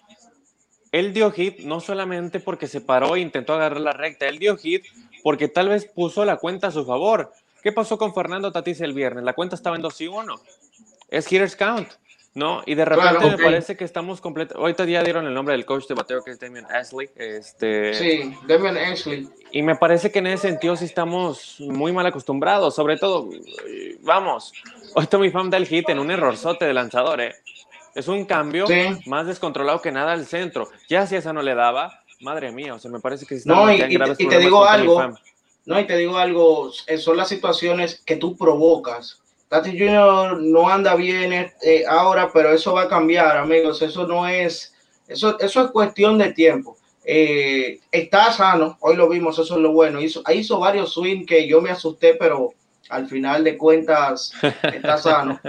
[0.91, 4.57] él dio hit no solamente porque se paró e intentó agarrar la recta, él dio
[4.57, 4.83] hit
[5.23, 7.31] porque tal vez puso la cuenta a su favor.
[7.63, 9.23] ¿Qué pasó con Fernando Tatis el viernes?
[9.23, 10.35] La cuenta estaba en 2 y 1.
[11.09, 11.87] Es hitters count.
[12.37, 12.61] ¿No?
[12.67, 14.55] Y de repente me parece que estamos completos.
[14.57, 17.09] Ahorita ya dieron el nombre del coach de bateo que es Damian Ashley.
[17.15, 17.95] Este...
[17.95, 19.27] Sí, Damian Ashley.
[19.51, 22.75] Y me parece que en ese sentido sí estamos muy mal acostumbrados.
[22.75, 23.27] Sobre todo,
[24.01, 24.53] vamos,
[24.93, 27.35] hoy mi fan del hit en un errorzote de lanzador, ¿eh?
[27.95, 28.67] Es un cambio
[29.07, 30.69] más descontrolado que nada al centro.
[30.87, 33.73] Ya si esa no le daba, madre mía, o sea, me parece que sí No,
[33.73, 35.11] y, y te digo algo.
[35.65, 40.95] No, y te digo algo, son las situaciones que tú provocas Tati Junior no anda
[40.95, 43.81] bien eh, ahora, pero eso va a cambiar, amigos.
[43.81, 44.73] Eso no es,
[45.07, 46.77] eso, eso es cuestión de tiempo.
[47.05, 50.01] Eh, está sano, hoy lo vimos, eso es lo bueno.
[50.01, 52.53] Hizo, hizo varios swings que yo me asusté, pero
[52.89, 55.39] al final de cuentas está sano.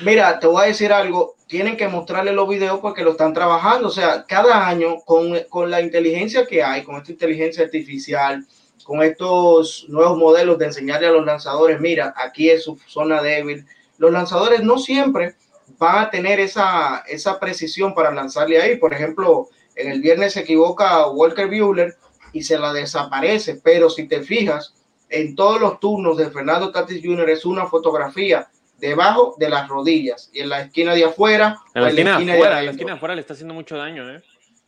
[0.00, 3.86] Mira, te voy a decir algo, tienen que mostrarle los videos porque lo están trabajando.
[3.86, 8.44] O sea, cada año con, con la inteligencia que hay, con esta inteligencia artificial,
[8.84, 13.66] con estos nuevos modelos de enseñarle a los lanzadores, mira, aquí es su zona débil.
[13.98, 15.34] Los lanzadores no siempre
[15.78, 18.76] van a tener esa, esa precisión para lanzarle ahí.
[18.76, 21.96] Por ejemplo, en el viernes se equivoca Walker Buehler
[22.32, 24.74] y se la desaparece, pero si te fijas,
[25.08, 27.30] en todos los turnos de Fernando Tatis Jr.
[27.30, 31.58] es una fotografía debajo de las rodillas y en la esquina de afuera.
[31.74, 34.22] En la, esquina, afuera, en la esquina afuera le está haciendo mucho daño, ¿eh?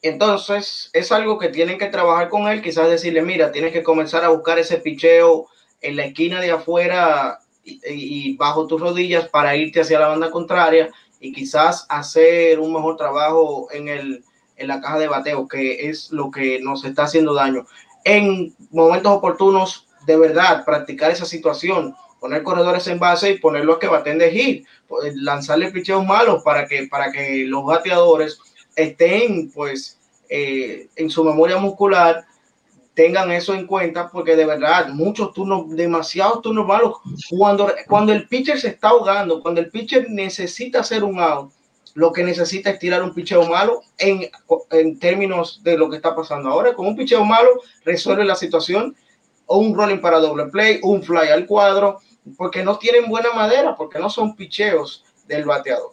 [0.07, 4.25] Entonces, es algo que tienen que trabajar con él, quizás decirle, mira, tienes que comenzar
[4.25, 5.49] a buscar ese picheo
[5.81, 10.91] en la esquina de afuera y, bajo tus rodillas para irte hacia la banda contraria
[11.21, 14.25] y quizás hacer un mejor trabajo en, el,
[14.57, 17.67] en la caja de bateo, que es lo que nos está haciendo daño.
[18.05, 23.89] En momentos oportunos, de verdad, practicar esa situación, poner corredores en base y ponerlos que
[23.89, 24.67] baten de hit,
[25.17, 28.39] lanzarle picheos malos para que, para que los bateadores
[28.77, 32.25] estén pues eh, en su memoria muscular,
[32.95, 36.95] tengan eso en cuenta, porque de verdad, muchos turnos, demasiados turnos malos,
[37.29, 41.53] cuando, cuando el pitcher se está ahogando, cuando el pitcher necesita hacer un out,
[41.95, 44.31] lo que necesita es tirar un picheo malo en,
[44.71, 46.75] en términos de lo que está pasando ahora.
[46.75, 47.51] Con un picheo malo
[47.85, 48.95] resuelve la situación,
[49.47, 52.01] o un rolling para doble play, un fly al cuadro,
[52.37, 55.93] porque no tienen buena madera, porque no son picheos del bateador.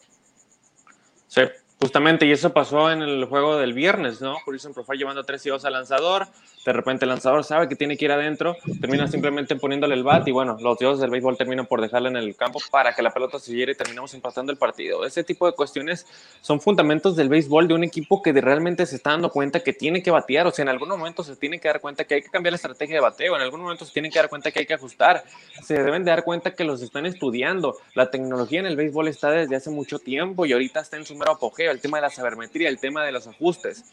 [1.84, 4.38] Justamente, y eso pasó en el juego del viernes, ¿no?
[4.46, 6.28] Horizon Profile llevando tres y dos al lanzador,
[6.66, 10.28] de repente el lanzador sabe que tiene que ir adentro, termina simplemente poniéndole el bat
[10.28, 13.12] y bueno, los dioses del béisbol terminan por dejarle en el campo para que la
[13.12, 15.06] pelota se y terminamos empatando el partido.
[15.06, 16.06] Ese tipo de cuestiones
[16.42, 20.02] son fundamentos del béisbol de un equipo que realmente se está dando cuenta que tiene
[20.02, 22.30] que batear, o sea, en algún momento se tiene que dar cuenta que hay que
[22.30, 24.66] cambiar la estrategia de bateo, en algún momento se tiene que dar cuenta que hay
[24.66, 25.24] que ajustar,
[25.64, 27.78] se deben de dar cuenta que los están estudiando.
[27.94, 31.16] La tecnología en el béisbol está desde hace mucho tiempo y ahorita está en su
[31.16, 33.86] mero apogeo, el tema de la sabermetría, el tema de los ajustes.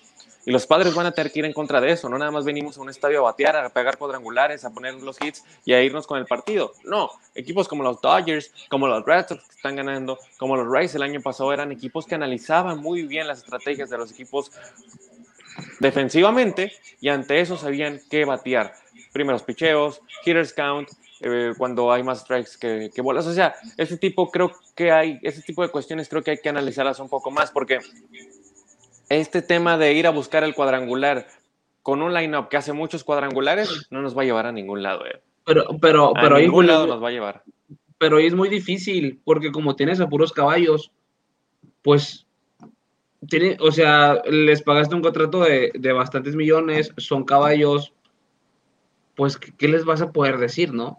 [0.47, 2.09] Y los padres van a tener que ir en contra de eso.
[2.09, 5.21] No nada más venimos a un estadio a batear, a pegar cuadrangulares, a poner los
[5.21, 6.73] hits y a irnos con el partido.
[6.85, 10.95] No, equipos como los Dodgers, como los Red Sox que están ganando, como los Rays
[10.95, 14.51] el año pasado eran equipos que analizaban muy bien las estrategias de los equipos
[15.79, 18.75] defensivamente y ante eso sabían qué batear.
[19.13, 20.89] Primeros picheos, hitters count,
[21.21, 23.27] eh, cuando hay más strikes que, que, bolas.
[23.27, 26.49] O sea, ese tipo creo que hay, ese tipo de cuestiones creo que hay que
[26.49, 27.79] analizarlas un poco más porque
[29.11, 31.27] este tema de ir a buscar el cuadrangular
[31.83, 35.05] con un line-up que hace muchos cuadrangulares no nos va a llevar a ningún lado.
[35.07, 35.21] Eh.
[35.45, 37.43] Pero, pero, a pero ningún lado nos va a llevar.
[37.99, 40.91] Pero es muy difícil porque como tienes a puros caballos,
[41.83, 42.27] pues
[43.29, 47.93] tiene, o sea, les pagaste un contrato de, de bastantes millones, son caballos,
[49.17, 50.99] pues, ¿qué les vas a poder decir, no?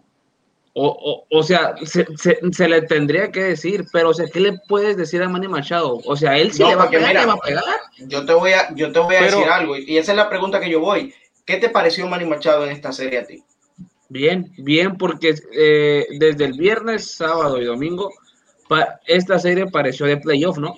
[0.73, 4.57] O, o, o sea, se, se, le tendría que decir, pero o sea, ¿qué le
[4.69, 5.99] puedes decir a Manny Machado?
[6.05, 7.63] O sea, él sí le, va a pegar, le va a pegar.
[8.07, 10.61] Yo te voy a, yo te voy a decir algo, y esa es la pregunta
[10.61, 11.13] que yo voy.
[11.45, 13.43] ¿Qué te pareció Manny Machado en esta serie a ti?
[14.07, 18.11] Bien, bien, porque eh, desde el viernes, sábado y domingo,
[19.05, 20.75] esta serie pareció de playoff, ¿no?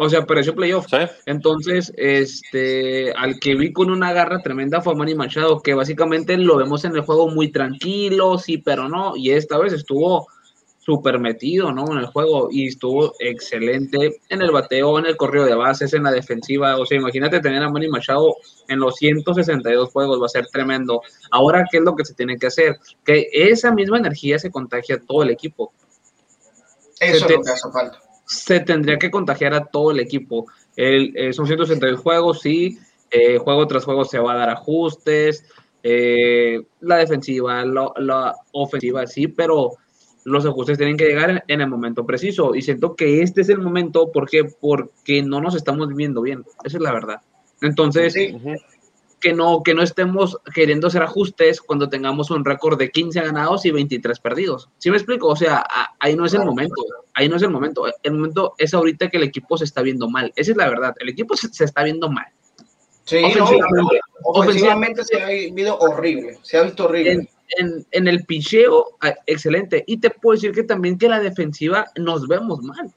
[0.00, 0.86] O sea, pareció playoff.
[1.26, 6.56] Entonces, este, al que vi con una garra tremenda fue Manny Machado, que básicamente lo
[6.56, 9.16] vemos en el juego muy tranquilo, sí, pero no.
[9.16, 10.28] Y esta vez estuvo
[10.78, 11.90] súper metido, ¿no?
[11.90, 16.04] En el juego y estuvo excelente en el bateo, en el correo de bases, en
[16.04, 16.76] la defensiva.
[16.76, 18.36] O sea, imagínate tener a Manny Machado
[18.68, 21.02] en los 162 juegos, va a ser tremendo.
[21.32, 22.78] Ahora, ¿qué es lo que se tiene que hacer?
[23.04, 25.72] Que esa misma energía se contagie a todo el equipo.
[27.00, 28.07] Eso es lo que hace falta.
[28.28, 30.46] Se tendría que contagiar a todo el equipo.
[30.76, 32.78] El, eh, son 162 juegos, sí.
[33.10, 35.44] Eh, juego tras juego se va a dar ajustes.
[35.82, 39.72] Eh, la defensiva, la, la ofensiva, sí, pero
[40.24, 42.54] los ajustes tienen que llegar en, el momento preciso.
[42.54, 44.28] Y siento que este es el momento, ¿por
[44.60, 46.44] Porque no nos estamos viendo bien.
[46.64, 47.20] Esa es la verdad.
[47.62, 48.14] Entonces,
[49.20, 53.64] que, no, que no estemos queriendo hacer ajustes cuando tengamos un récord de 15 ganados
[53.64, 54.68] y 23 perdidos.
[54.78, 55.28] ¿Sí me explico?
[55.28, 55.66] O sea,
[55.98, 56.82] ahí no es el momento.
[57.14, 57.84] Ahí no es el momento.
[58.02, 60.32] El momento es ahorita que el equipo se está viendo mal.
[60.36, 60.94] Esa es la verdad.
[61.00, 62.26] El equipo se, está viendo mal.
[63.04, 66.38] Sí, ofensivamente, ofensivamente se ha visto horrible.
[66.42, 69.84] Se ha visto horrible en, el picheo, ah, excelente.
[69.86, 72.92] Y te puedo decir que también que la defensiva nos vemos mal.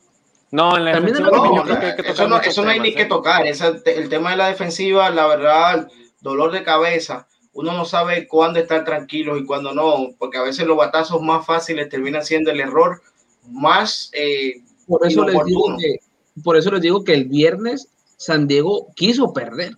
[0.51, 1.63] No, en la defensiva no,
[2.03, 3.45] eso, no, eso no hay ni que tocar.
[3.45, 5.87] el tema de la defensiva, la verdad,
[6.21, 7.27] dolor de cabeza.
[7.53, 11.45] Uno no sabe cuándo estar tranquilo y cuándo no, porque a veces los batazos más
[11.45, 13.01] fáciles terminan siendo el error
[13.49, 14.09] más.
[14.13, 15.99] Eh, por, eso les digo que,
[16.43, 19.75] por eso les digo que el viernes San Diego quiso perder.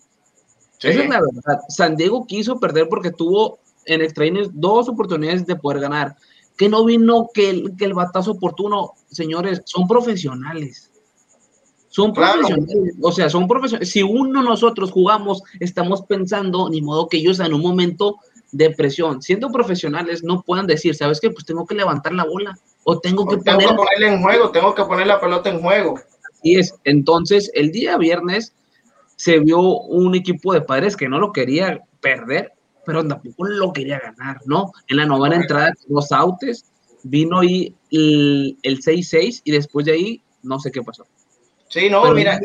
[0.80, 1.62] Esa es la verdad.
[1.70, 6.16] San Diego quiso perder porque tuvo en extra dos oportunidades de poder ganar.
[6.58, 10.92] Que no vino que el, que el batazo oportuno, señores, son profesionales.
[11.94, 13.90] Son profesionales, o sea, son profesionales.
[13.90, 18.18] Si uno nosotros jugamos, estamos pensando, ni modo que ellos en un momento
[18.52, 21.30] de presión, siendo profesionales, no puedan decir, ¿sabes qué?
[21.30, 24.74] Pues tengo que levantar la bola o tengo que, tengo que ponerle en juego, tengo
[24.74, 26.00] que poner la pelota en juego.
[26.40, 26.74] Así es.
[26.84, 28.54] Entonces, el día viernes
[29.16, 32.54] se vio un equipo de padres que no lo quería perder
[32.86, 34.72] pero tampoco lo quería ganar, ¿no?
[34.88, 36.66] En la novena entrada, los autes,
[37.04, 41.06] vino ahí el, 6-6 y después de ahí no sé qué pasó.
[41.74, 42.40] Sí, no, mira.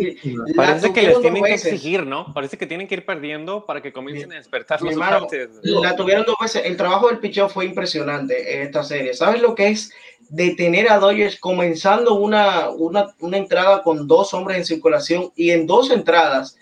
[0.56, 2.32] Parece que les tienen que exigir, ¿no?
[2.32, 6.36] Parece que tienen que ir perdiendo para que comiencen a despertar los La tuvieron dos
[6.40, 6.62] veces.
[6.64, 9.12] El trabajo del picheo fue impresionante en esta serie.
[9.12, 9.92] ¿Sabes lo que es
[10.30, 15.66] detener a Dodgers comenzando una, una, una entrada con dos hombres en circulación y en
[15.66, 16.56] dos entradas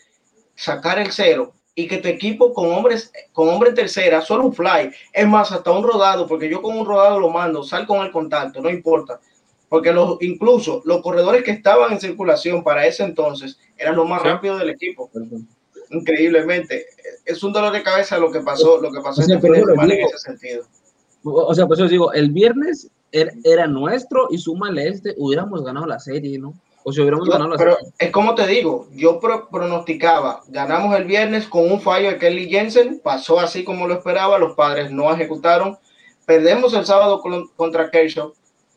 [0.56, 1.52] sacar el cero?
[1.78, 5.52] y que tu equipo con hombres, con hombre en tercera, solo un fly, es más,
[5.52, 8.70] hasta un rodado, porque yo con un rodado lo mando, sal con el contacto, no
[8.70, 9.20] importa.
[9.68, 14.22] Porque los, incluso los corredores que estaban en circulación para ese entonces eran los más
[14.22, 15.10] rápidos del equipo.
[15.90, 16.86] Increíblemente.
[17.24, 20.64] Es un dolor de cabeza lo que pasó, lo que pasó en ese sentido.
[21.22, 25.86] O sea, pues yo digo, el viernes era, era nuestro y súmale este, hubiéramos ganado
[25.86, 26.54] la serie, ¿no?
[26.84, 29.18] O si hubiéramos ganado la Pero es como te digo, yo
[29.50, 34.38] pronosticaba, ganamos el viernes con un fallo de Kelly Jensen, pasó así como lo esperaba,
[34.38, 35.76] los padres no ejecutaron,
[36.26, 37.20] perdemos el sábado
[37.56, 38.32] contra Kershaw,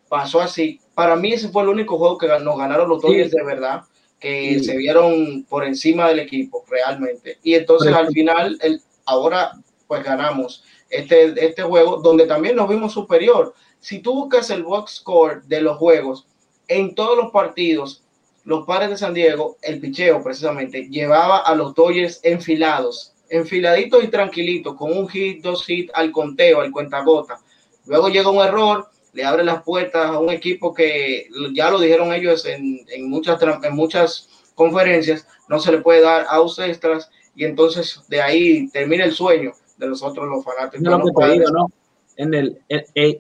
[0.10, 0.82] pasó así.
[0.94, 3.84] Para mí ese fue el único juego que nos ganaron los Dodgers de verdad,
[4.20, 7.38] que se vieron por encima del equipo realmente.
[7.44, 9.54] Y entonces al final, el, ahora
[9.88, 13.54] pues ganamos este, este juego donde también nos vimos superior.
[13.80, 16.28] Si tú buscas el box score de los juegos,
[16.68, 18.04] en todos los partidos,
[18.44, 24.08] los padres de San Diego, el picheo precisamente, llevaba a los Dodgers enfilados, enfiladitos y
[24.08, 27.40] tranquilitos, con un hit, dos hits al conteo, al cuentagota.
[27.86, 28.90] Luego llega un error,
[29.20, 33.76] le abre las puertas a un equipo que ya lo dijeron ellos en, muchas, en
[33.76, 39.12] muchas conferencias, no se le puede dar outs extras y entonces de ahí termina el
[39.12, 41.52] sueño de nosotros los fanáticos.
[41.52, 41.68] ¿no?
[42.16, 42.62] en el,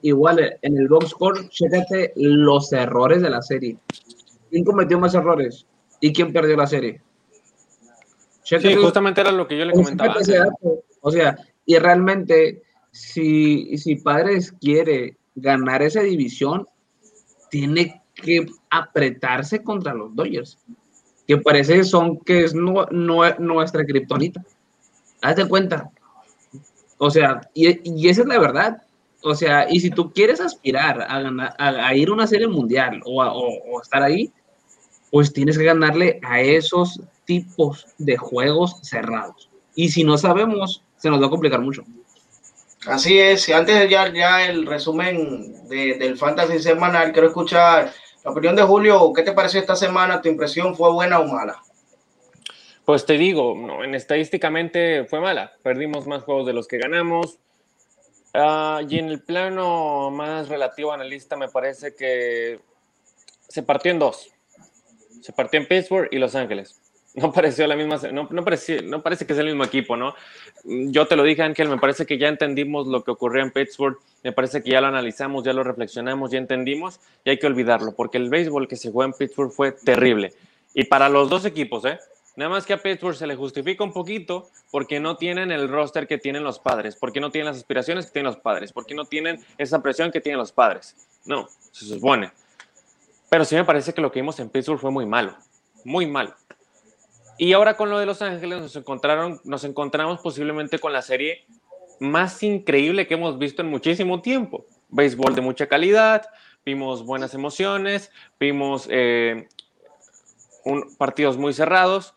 [0.01, 3.77] igual en el box score, chécate los errores de la serie.
[4.49, 5.65] ¿Quién cometió más errores?
[5.99, 7.01] ¿Y quién perdió la serie?
[8.43, 10.15] sí, justamente era lo que yo le comentaba.
[11.01, 16.67] O sea, y realmente, si, si Padres quiere ganar esa división,
[17.49, 20.57] tiene que apretarse contra los Dodgers,
[21.27, 24.43] que parece son que es no, nuestra kriptonita.
[25.21, 25.89] Hazte cuenta.
[26.97, 28.83] O sea, y, y, esa es la verdad.
[29.21, 33.01] O sea, y si tú quieres aspirar a, ganar, a, ir a una serie mundial
[33.05, 34.31] o, o, estar ahí,
[35.11, 39.49] pues tienes que ganarle a esos tipos de juegos cerrados.
[39.75, 41.83] Y si no sabemos, se nos va a complicar mucho.
[42.87, 47.91] Así es, antes de ya, ya el resumen de, del Fantasy semanal, quiero escuchar
[48.23, 49.11] la opinión de Julio.
[49.13, 50.21] ¿Qué te pareció esta semana?
[50.21, 51.61] ¿Tu impresión fue buena o mala?
[52.85, 55.53] Pues te digo, no, en estadísticamente fue mala.
[55.61, 57.37] Perdimos más juegos de los que ganamos.
[58.33, 62.59] Ah, y en el plano más relativo analista, me parece que
[63.47, 64.31] se partió en dos.
[65.21, 66.79] Se partió en Pittsburgh y Los Ángeles.
[67.15, 70.13] no pareció la misma, no, no, parece, no parece que es el mismo equipo, ¿no?
[70.63, 73.97] Yo te lo dije, Ángel, me parece que ya entendimos lo que ocurrió en Pittsburgh,
[74.23, 77.93] me parece que ya lo analizamos, ya lo reflexionamos, ya entendimos y hay que olvidarlo,
[77.95, 80.33] porque el béisbol que se jugó en Pittsburgh fue terrible.
[80.73, 81.99] Y para los dos equipos, ¿eh?
[82.35, 86.07] Nada más que a Pittsburgh se le justifica un poquito porque no tienen el roster
[86.07, 89.05] que tienen los padres, porque no tienen las aspiraciones que tienen los padres, porque no
[89.05, 90.95] tienen esa presión que tienen los padres.
[91.25, 92.31] No, se supone.
[93.29, 95.35] Pero sí me parece que lo que vimos en Pittsburgh fue muy malo,
[95.83, 96.33] muy malo.
[97.39, 101.45] Y ahora con lo de Los Ángeles nos, encontraron, nos encontramos posiblemente con la serie
[102.01, 104.65] más increíble que hemos visto en muchísimo tiempo.
[104.89, 106.27] Béisbol de mucha calidad,
[106.65, 108.11] vimos buenas emociones,
[108.41, 109.47] vimos eh,
[110.97, 112.13] partidos muy cerrados,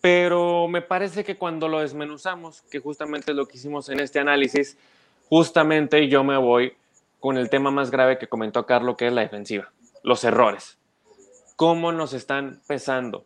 [0.00, 4.18] pero me parece que cuando lo desmenuzamos, que justamente es lo que hicimos en este
[4.18, 4.76] análisis,
[5.28, 6.74] justamente yo me voy
[7.20, 9.70] con el tema más grave que comentó Carlos, que es la defensiva,
[10.02, 10.78] los errores.
[11.54, 13.24] ¿Cómo nos están pesando?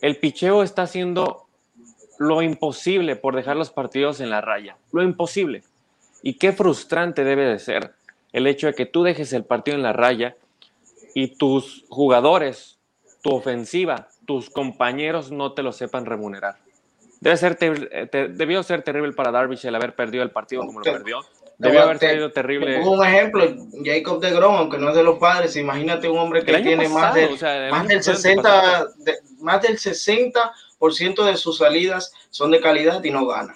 [0.00, 1.46] El picheo está haciendo
[2.18, 5.62] lo imposible por dejar los partidos en la raya, lo imposible.
[6.22, 7.94] Y qué frustrante debe de ser
[8.32, 10.36] el hecho de que tú dejes el partido en la raya
[11.14, 12.78] y tus jugadores,
[13.22, 16.58] tu ofensiva, tus compañeros no te lo sepan remunerar.
[17.20, 21.20] Debe ser debió ser terrible para Darvish el haber perdido el partido como lo perdió.
[21.60, 22.80] Debió haber sido terrible.
[22.80, 23.44] un ejemplo,
[23.84, 27.14] Jacob de Grom, aunque no es de los padres, imagínate un hombre que tiene más,
[27.14, 27.28] de,
[27.70, 28.88] más del 60,
[29.40, 33.54] más del 60% de sus salidas son de calidad y no gana.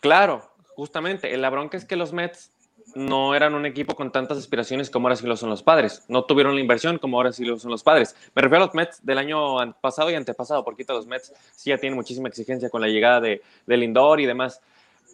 [0.00, 1.36] Claro, justamente.
[1.36, 2.50] La bronca es que los Mets
[2.94, 6.02] no eran un equipo con tantas aspiraciones como ahora sí lo son los padres.
[6.08, 8.16] No tuvieron la inversión como ahora sí lo son los padres.
[8.34, 11.76] Me refiero a los Mets del año pasado y antepasado, porque los Mets sí ya
[11.76, 14.62] tienen muchísima exigencia con la llegada de, de Lindor y demás.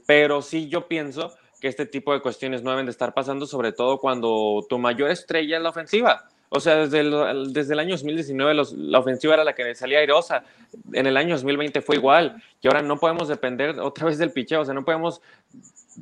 [0.07, 3.73] Pero sí yo pienso que este tipo de cuestiones no deben de estar pasando, sobre
[3.73, 6.29] todo cuando tu mayor estrella es la ofensiva.
[6.53, 10.43] O sea, desde el, desde el año 2019 la ofensiva era la que salía airosa.
[10.93, 12.43] En el año 2020 fue igual.
[12.61, 14.63] Y ahora no podemos depender otra vez del picheo.
[14.63, 15.23] O sea, no podemos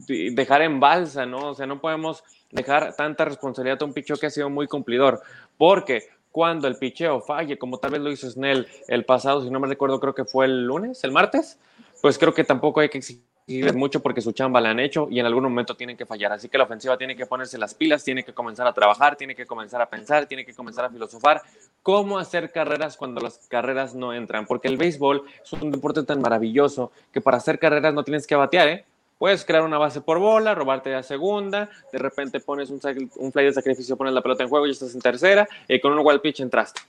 [0.06, 1.50] dejar en balsa, ¿no?
[1.50, 5.20] O sea, no podemos dejar tanta responsabilidad a un picheo que ha sido muy cumplidor.
[5.58, 9.60] Porque cuando el picheo falle, como tal vez lo hizo Snell el pasado, si no
[9.60, 11.58] me recuerdo, creo que fue el lunes, el martes,
[12.00, 13.27] pues creo que tampoco hay que exigir
[13.74, 16.32] mucho porque su chamba la han hecho y en algún momento tienen que fallar.
[16.32, 19.34] Así que la ofensiva tiene que ponerse las pilas, tiene que comenzar a trabajar, tiene
[19.34, 21.42] que comenzar a pensar, tiene que comenzar a filosofar
[21.82, 24.46] cómo hacer carreras cuando las carreras no entran.
[24.46, 28.36] Porque el béisbol es un deporte tan maravilloso que para hacer carreras no tienes que
[28.36, 28.84] batear, ¿eh?
[29.18, 32.80] Puedes crear una base por bola, robarte la segunda, de repente pones un,
[33.16, 35.92] un fly de sacrificio, pones la pelota en juego y estás en tercera, y con
[35.92, 36.80] un wild pitch entraste.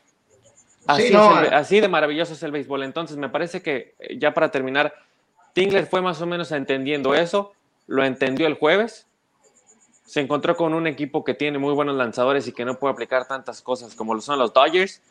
[0.90, 1.50] Así, eh.
[1.52, 2.84] así de maravilloso es el béisbol.
[2.84, 4.94] Entonces, me parece que eh, ya para terminar,
[5.60, 7.52] Tingler fue más o menos entendiendo eso,
[7.86, 9.08] lo entendió el jueves,
[10.06, 13.28] se encontró con un equipo que tiene muy buenos lanzadores y que no puede aplicar
[13.28, 15.02] tantas cosas como lo son los Dodgers,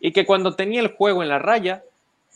[0.00, 1.84] y que cuando tenía el juego en la raya,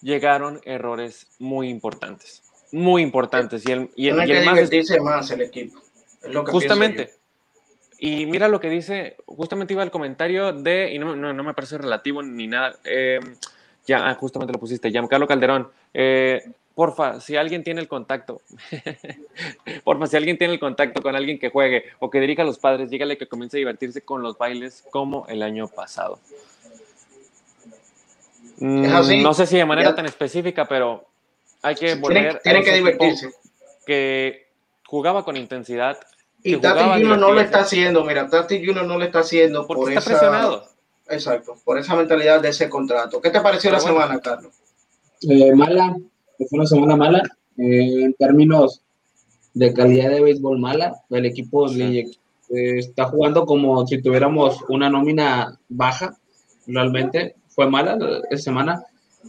[0.02, 2.42] llegaron errores muy importantes,
[2.72, 3.66] muy importantes.
[3.66, 5.80] Y el, y el, y el más, dice más el equipo.
[6.48, 7.14] justamente.
[7.98, 11.78] Y mira lo que dice, justamente iba el comentario de, y no, no, me parece
[11.78, 13.18] relativo ni nada, eh,
[13.86, 15.70] ya, ah, justamente lo pusiste, Giancarlo Calderón.
[15.94, 16.42] Eh,
[16.74, 18.40] porfa, si alguien tiene el contacto,
[19.84, 22.58] porfa, si alguien tiene el contacto con alguien que juegue o que dirija a los
[22.58, 26.18] padres, dígale que comience a divertirse con los bailes como el año pasado.
[28.58, 31.04] Mm, no sé si de manera tan específica, pero
[31.62, 32.40] hay que volver.
[32.42, 33.30] Tienen, que divertirse.
[33.84, 34.48] Que
[34.86, 35.98] jugaba con intensidad.
[36.44, 39.82] Y Tati Juno no lo está haciendo, mira, Tati Juno no lo está haciendo porque
[39.82, 40.68] por está presionado.
[41.08, 43.20] Exacto, por esa mentalidad de ese contrato.
[43.20, 44.52] ¿Qué te pareció la semana, Carlos?
[45.28, 45.96] Eh, mala,
[46.39, 47.22] fue una semana mala
[47.59, 48.83] eh, en términos
[49.55, 50.95] de calidad de béisbol mala.
[51.11, 52.07] El equipo eh,
[52.49, 56.16] está jugando como si tuviéramos una nómina baja,
[56.66, 57.37] realmente.
[57.49, 57.99] Fue mala
[58.30, 58.83] esta semana,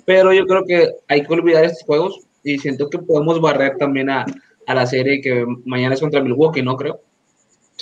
[0.05, 4.09] pero yo creo que hay que olvidar estos juegos y siento que podemos barrer también
[4.09, 4.25] a,
[4.65, 7.01] a la serie que mañana es contra Milwaukee, ¿no creo?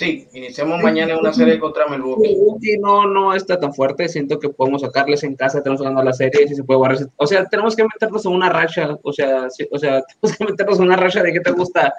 [0.02, 2.34] Sí, iniciamos mañana una serie contra Milwaukee.
[2.34, 4.08] Milwaukee no, no está tan fuerte.
[4.08, 7.08] Siento que podemos sacarles en casa, tenemos que ganar la serie, si se puede guardar.
[7.14, 8.98] O sea, tenemos que meternos en una racha.
[9.00, 11.94] O sea, o sea, tenemos que meternos en una racha de que te gusta,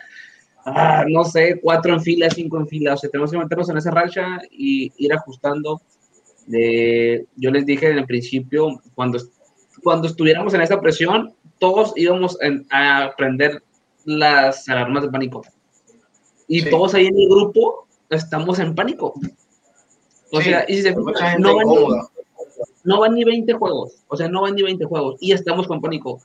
[0.66, 2.96] ah, no sé, cuatro en fila, cinco en fila.
[2.96, 5.82] O sea, tenemos que meternos en esa racha y ir ajustando.
[6.46, 9.18] De, yo les dije en el principio, cuando,
[9.82, 12.38] cuando estuviéramos en esa presión, todos íbamos
[12.70, 13.64] a aprender
[14.04, 15.42] las alarmas de pánico
[16.48, 19.14] y todos ahí en el grupo estamos en pánico.
[20.32, 21.76] O sea, y se, no, van ni,
[22.84, 25.80] no van ni 20 juegos, o sea, no van ni 20 juegos y estamos con
[25.80, 26.22] pánico.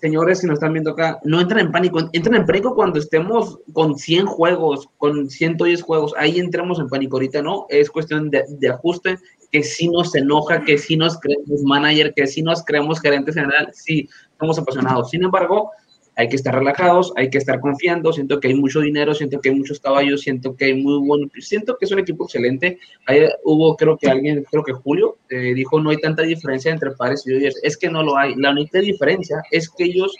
[0.00, 3.58] Señores que nos están viendo acá, no entran en pánico, entran en pánico cuando estemos
[3.72, 7.16] con 100 juegos, con 110 juegos, ahí entramos en pánico.
[7.16, 9.18] Ahorita no, es cuestión de, de ajuste,
[9.50, 13.70] que sí nos enoja, que sí nos creemos manager, que sí nos creemos gerentes general,
[13.72, 15.10] sí, estamos apasionados.
[15.10, 15.70] Sin embargo,
[16.16, 19.48] hay que estar relajados, hay que estar confiando, siento que hay mucho dinero, siento que
[19.48, 22.78] hay muchos caballos, siento que hay muy bueno, siento que es un equipo excelente.
[23.06, 26.92] Ahí hubo, creo que alguien, creo que Julio, eh, dijo, no hay tanta diferencia entre
[26.92, 27.58] pares y Dodgers.
[27.62, 28.34] Es que no lo hay.
[28.36, 30.14] La única diferencia es que ellos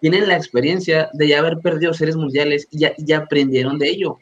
[0.00, 4.18] tienen la experiencia de ya haber perdido series mundiales y ya, ya aprendieron de ello.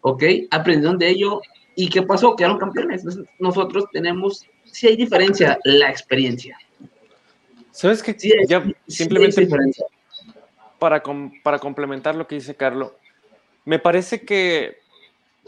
[0.00, 0.24] ¿Ok?
[0.50, 1.42] Aprendieron de ello.
[1.76, 2.34] ¿Y qué pasó?
[2.36, 3.04] Quedaron campeones.
[3.38, 6.56] Nosotros tenemos, si hay diferencia, la experiencia.
[7.72, 8.16] ¿Sabes qué?
[8.46, 9.48] ya simplemente
[10.78, 11.02] para,
[11.42, 12.92] para complementar lo que dice Carlos,
[13.64, 14.78] me parece que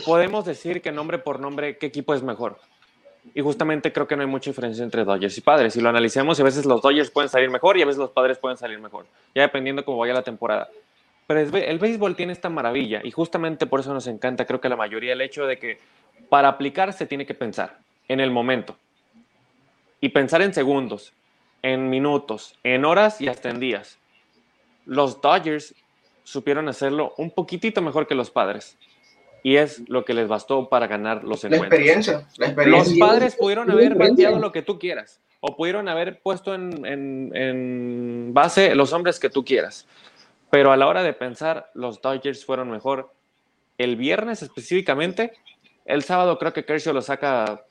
[0.05, 2.59] podemos decir que nombre por nombre qué equipo es mejor.
[3.35, 5.75] Y justamente creo que no hay mucha diferencia entre Dodgers y Padres.
[5.75, 8.39] Si lo analicemos, a veces los Dodgers pueden salir mejor y a veces los Padres
[8.39, 10.68] pueden salir mejor, ya dependiendo cómo vaya la temporada.
[11.27, 14.77] Pero el béisbol tiene esta maravilla y justamente por eso nos encanta, creo que la
[14.77, 15.79] mayoría, el hecho de que
[16.29, 18.77] para aplicar se tiene que pensar en el momento
[20.01, 21.12] y pensar en segundos
[21.63, 23.99] en minutos, en horas y hasta en días.
[24.85, 25.75] Los Dodgers
[26.25, 28.77] supieron hacerlo un poquitito mejor que los padres.
[29.45, 31.71] Y es lo que les bastó para ganar los encuentros.
[31.71, 32.95] La experiencia, la experiencia.
[32.97, 35.21] Los padres pudieron haber bateado lo que tú quieras.
[35.41, 39.87] O pudieron haber puesto en, en, en base los hombres que tú quieras.
[40.51, 43.13] Pero a la hora de pensar, los Dodgers fueron mejor.
[43.79, 45.33] El viernes específicamente,
[45.87, 47.65] el sábado creo que Kershaw lo saca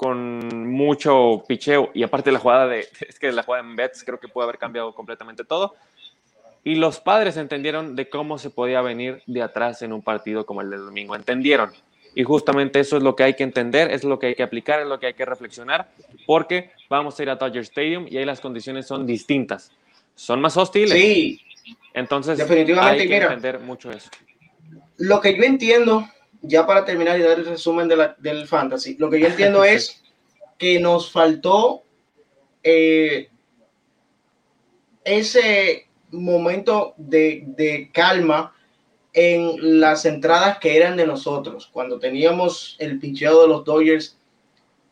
[0.00, 4.18] con mucho picheo y aparte la jugada de, es que la jugada en Bets creo
[4.18, 5.74] que puede haber cambiado completamente todo.
[6.64, 10.62] Y los padres entendieron de cómo se podía venir de atrás en un partido como
[10.62, 11.70] el del domingo, entendieron.
[12.14, 14.80] Y justamente eso es lo que hay que entender, es lo que hay que aplicar,
[14.80, 15.90] es lo que hay que reflexionar,
[16.26, 19.70] porque vamos a ir a Dodger Stadium y ahí las condiciones son distintas.
[20.14, 20.92] Son más hostiles.
[20.92, 21.42] Sí.
[21.92, 24.08] Entonces, definitivamente, hay que entender mucho eso.
[24.96, 26.06] Lo que yo entiendo
[26.42, 30.02] ya para terminar y dar el resumen del fantasy, lo que yo entiendo es
[30.58, 31.82] que nos faltó
[32.62, 33.30] eh,
[35.04, 38.54] ese momento de, calma
[39.12, 44.18] en las entradas que eran de nosotros, cuando teníamos el picheo de los Dodgers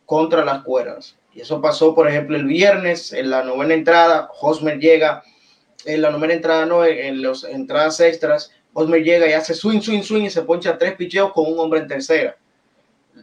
[0.07, 1.17] contra las cuerdas.
[1.35, 5.23] Y eso pasó, por ejemplo, el viernes en la novena entrada, Hosmer llega
[5.85, 10.03] en la novena entrada, no, en las entradas extras, Osmer llega y hace swing, swing,
[10.03, 12.37] swing y se poncha tres picheos con un hombre en tercera.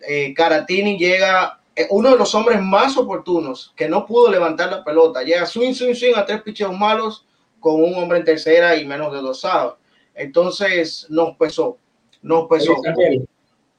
[0.05, 4.83] Eh, Caratini llega, eh, uno de los hombres más oportunos que no pudo levantar la
[4.83, 7.25] pelota, llega swing, swing, swing a tres picheos malos
[7.61, 9.75] con un hombre en tercera y menos de dos sábados.
[10.13, 11.77] Entonces nos pesó,
[12.21, 12.75] nos pesó.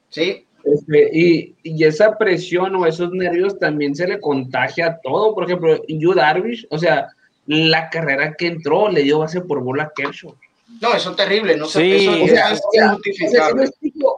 [0.08, 0.46] Sí.
[0.64, 5.34] Este, y, y, esa presión o esos nervios también se le contagia a todo.
[5.34, 7.08] Por ejemplo, Yu Darvish, o sea,
[7.46, 10.34] la carrera que entró le dio base por bola a Kershaw.
[10.80, 12.62] No, eso es terrible, no sé, eso, o sea, es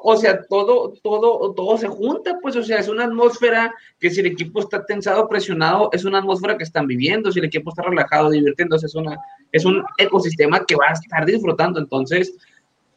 [0.02, 4.20] o sea, todo, todo, todo se junta, pues, o sea, es una atmósfera que si
[4.20, 7.82] el equipo está tensado, presionado, es una atmósfera que están viviendo, si el equipo está
[7.82, 9.16] relajado, divirtiéndose, es una,
[9.52, 12.34] es un ecosistema que va a estar disfrutando, entonces,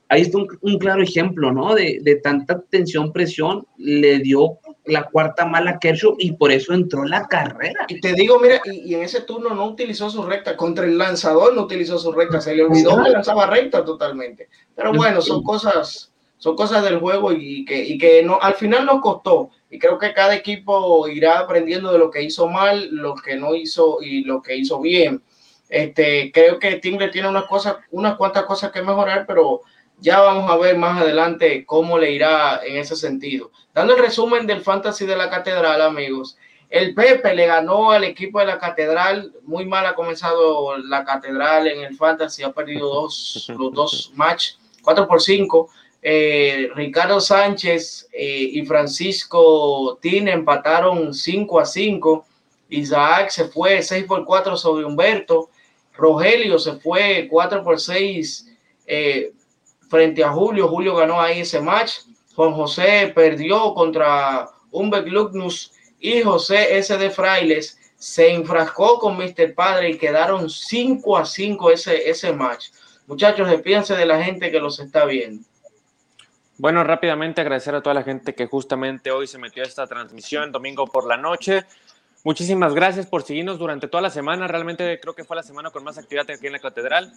[0.10, 1.76] ahí está un, claro ejemplo, ¿no?
[1.76, 7.06] De, de, tanta tensión, presión, le dio la cuarta mala Kershaw y por eso entró
[7.06, 7.86] la carrera.
[7.88, 11.54] Y te digo, mira, y, en ese turno no utilizó su recta, contra el lanzador
[11.54, 14.50] no utilizó su recta, se le olvidó que lanzaba recta totalmente.
[14.76, 18.86] Pero bueno, son cosas, son cosas del juego y que, y que no, al final
[18.86, 19.52] nos costó.
[19.70, 23.56] Y creo que cada equipo irá aprendiendo de lo que hizo mal, lo que no
[23.56, 25.22] hizo y lo que hizo bien.
[25.70, 29.62] Este, creo que Tingler tiene unas cosas, unas cuantas cosas que mejorar, pero
[30.02, 33.52] ya vamos a ver más adelante cómo le irá en ese sentido.
[33.74, 36.38] Dando el resumen del fantasy de la catedral, amigos.
[36.70, 39.32] El Pepe le ganó al equipo de la catedral.
[39.44, 42.42] Muy mal ha comenzado la catedral en el fantasy.
[42.44, 45.70] Ha perdido dos, los dos match, 4 por 5.
[46.02, 52.26] Eh, Ricardo Sánchez eh, y Francisco Tine empataron 5 a 5.
[52.70, 55.50] Isaac se fue 6 por 4 sobre Humberto.
[55.94, 58.48] Rogelio se fue 4 por 6
[58.88, 59.34] eh,
[59.92, 60.70] frente a Julio.
[60.70, 62.00] Julio ganó ahí ese match.
[62.34, 66.98] Juan José perdió contra Humbert Lugnus y José S.
[66.98, 69.54] de Frailes se enfrascó con Mr.
[69.54, 72.70] Padre y quedaron 5 a 5 ese, ese match.
[73.06, 75.44] Muchachos, despídense de la gente que los está viendo.
[76.58, 80.52] Bueno, rápidamente agradecer a toda la gente que justamente hoy se metió a esta transmisión
[80.52, 81.66] domingo por la noche.
[82.24, 84.48] Muchísimas gracias por seguirnos durante toda la semana.
[84.48, 87.12] Realmente creo que fue la semana con más actividad aquí en la catedral.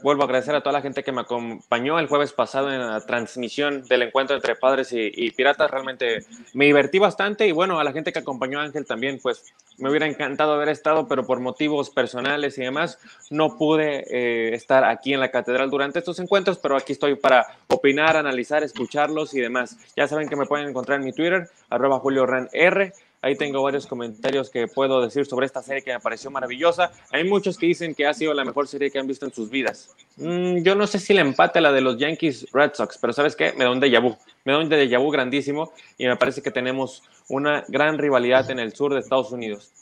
[0.00, 3.00] Vuelvo a agradecer a toda la gente que me acompañó el jueves pasado en la
[3.00, 5.68] transmisión del encuentro entre padres y, piratas.
[5.68, 9.42] Realmente me divertí bastante y bueno, a la gente que acompañó a Ángel también, pues
[9.76, 13.00] me hubiera encantado haber estado, pero por motivos personales y demás
[13.30, 17.44] no pude eh, estar aquí en la catedral durante estos encuentros, pero aquí estoy para
[17.66, 19.76] opinar, analizar, escucharlos y demás.
[19.96, 22.92] Ya saben que me pueden encontrar en mi Twitter, arroba Julio Ran R.
[23.24, 26.92] Ahí tengo varios comentarios que puedo decir sobre esta serie que me pareció maravillosa.
[27.10, 29.48] Hay muchos que dicen que ha sido la mejor serie que han visto en sus
[29.48, 29.88] vidas.
[30.18, 33.14] Mm, yo no sé si le empate a la de los Yankees Red Sox, pero
[33.14, 33.54] ¿sabes qué?
[33.54, 34.14] Me da un déjà vu.
[34.44, 38.58] Me da un déjà vu grandísimo y me parece que tenemos una gran rivalidad en
[38.58, 39.72] el sur de Estados Unidos.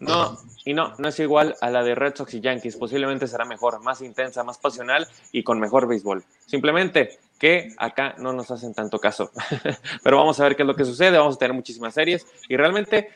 [0.00, 2.76] No, y no, no es igual a la de Red Sox y Yankees.
[2.76, 6.24] Posiblemente será mejor, más intensa, más pasional y con mejor béisbol.
[6.46, 9.30] Simplemente que acá no nos hacen tanto caso.
[10.02, 11.18] Pero vamos a ver qué es lo que sucede.
[11.18, 13.10] Vamos a tener muchísimas series y realmente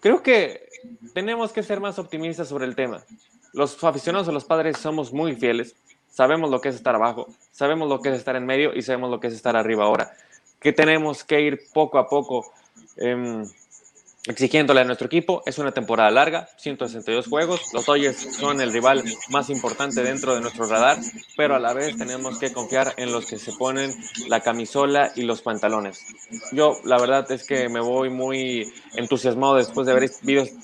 [0.00, 0.68] creo que
[1.14, 3.02] tenemos que ser más optimistas sobre el tema.
[3.52, 5.76] Los aficionados a los padres somos muy fieles.
[6.08, 9.10] Sabemos lo que es estar abajo, sabemos lo que es estar en medio y sabemos
[9.10, 10.14] lo que es estar arriba ahora.
[10.60, 12.52] Que tenemos que ir poco a poco.
[12.96, 13.44] Eh,
[14.26, 15.42] exigiéndole a nuestro equipo.
[15.46, 17.60] Es una temporada larga, 162 juegos.
[17.72, 20.98] Los Dodgers son el rival más importante dentro de nuestro radar,
[21.36, 23.92] pero a la vez tenemos que confiar en los que se ponen
[24.28, 26.04] la camisola y los pantalones.
[26.52, 30.54] Yo la verdad es que me voy muy entusiasmado después de haber visto,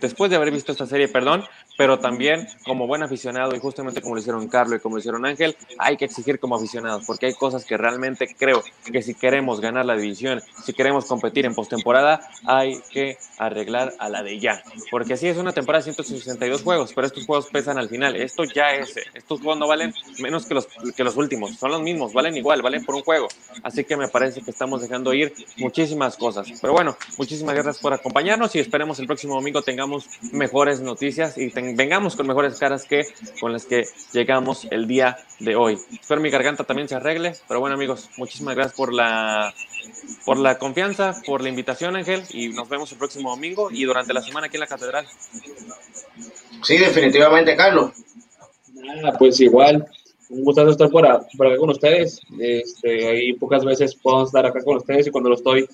[0.00, 1.44] después de haber visto esta serie, perdón,
[1.80, 5.24] pero también como buen aficionado, y justamente como lo hicieron Carlos y como lo hicieron
[5.24, 8.62] Ángel, hay que exigir como aficionados, porque hay cosas que realmente creo
[8.92, 14.10] que si queremos ganar la división, si queremos competir en postemporada, hay que arreglar a
[14.10, 14.62] la de ya.
[14.90, 18.14] Porque sí es una temporada de 162 juegos, pero estos juegos pesan al final.
[18.14, 21.80] Esto ya es, estos juegos no valen menos que los, que los últimos, son los
[21.80, 23.26] mismos, valen igual, valen por un juego.
[23.62, 26.46] Así que me parece que estamos dejando ir muchísimas cosas.
[26.60, 31.48] Pero bueno, muchísimas gracias por acompañarnos y esperemos el próximo domingo tengamos mejores noticias y
[31.48, 33.02] tengamos vengamos con mejores caras que
[33.40, 35.78] con las que llegamos el día de hoy.
[35.92, 39.52] Espero mi garganta también se arregle, pero bueno amigos, muchísimas gracias por la,
[40.24, 44.12] por la confianza, por la invitación Ángel y nos vemos el próximo domingo y durante
[44.12, 45.06] la semana aquí en la catedral.
[46.62, 47.92] Sí, definitivamente Carlos.
[48.74, 49.86] Nada, pues igual,
[50.30, 52.20] un gusto estar por, acá con ustedes.
[52.38, 55.68] Este, ahí pocas veces puedo estar acá con ustedes y cuando lo estoy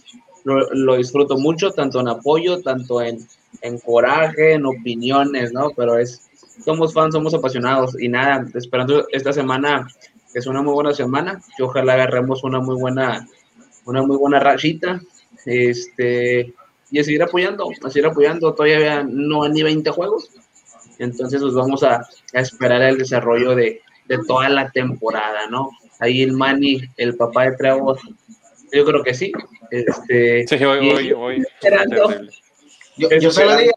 [0.46, 3.26] lo disfruto mucho, tanto en apoyo, tanto en
[3.62, 5.70] en coraje, en opiniones, ¿no?
[5.76, 6.28] Pero es,
[6.64, 9.86] somos fans, somos apasionados y nada, esperando esta semana,
[10.32, 13.26] que es una muy buena semana, que ojalá agarremos una muy buena,
[13.84, 15.00] una muy buena rachita,
[15.44, 16.54] este,
[16.90, 20.30] y a seguir apoyando, a seguir apoyando, todavía no hay ni 20 juegos,
[20.98, 25.70] entonces nos vamos a, esperar el desarrollo de, de, toda la temporada, ¿no?
[25.98, 27.98] Ahí el Manny, el papá de Trevor,
[28.76, 29.32] yo creo que sí.
[29.70, 31.44] Este, sí, hoy, hoy, hoy.
[32.98, 33.72] Yo, yo se lo dije,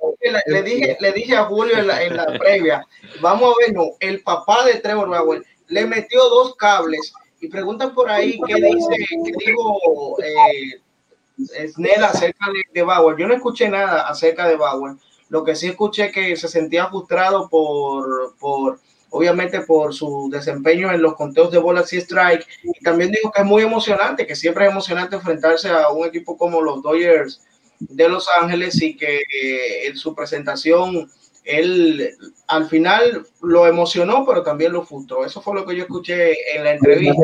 [0.45, 2.85] le, dije, le dije a Julio en la, en la previa,
[3.19, 7.93] vamos a ver, no, el papá de Trevor Bauer le metió dos cables y preguntan
[7.93, 13.17] por ahí qué dice, qué dijo eh, Snell acerca de, de, Bauer.
[13.17, 14.95] Yo no escuché nada acerca de Bauer.
[15.29, 18.79] Lo que sí escuché que se sentía frustrado por, por
[19.09, 22.45] obviamente por su desempeño en los conteos de bolas y strike.
[22.63, 26.37] Y también digo que es muy emocionante, que siempre es emocionante enfrentarse a un equipo
[26.37, 27.41] como los Dodgers
[27.79, 31.09] de Los Ángeles y que eh, en su presentación
[31.45, 32.15] él
[32.47, 35.25] al final lo emocionó, pero también lo frustró.
[35.25, 37.23] Eso fue lo que yo escuché en la entrevista.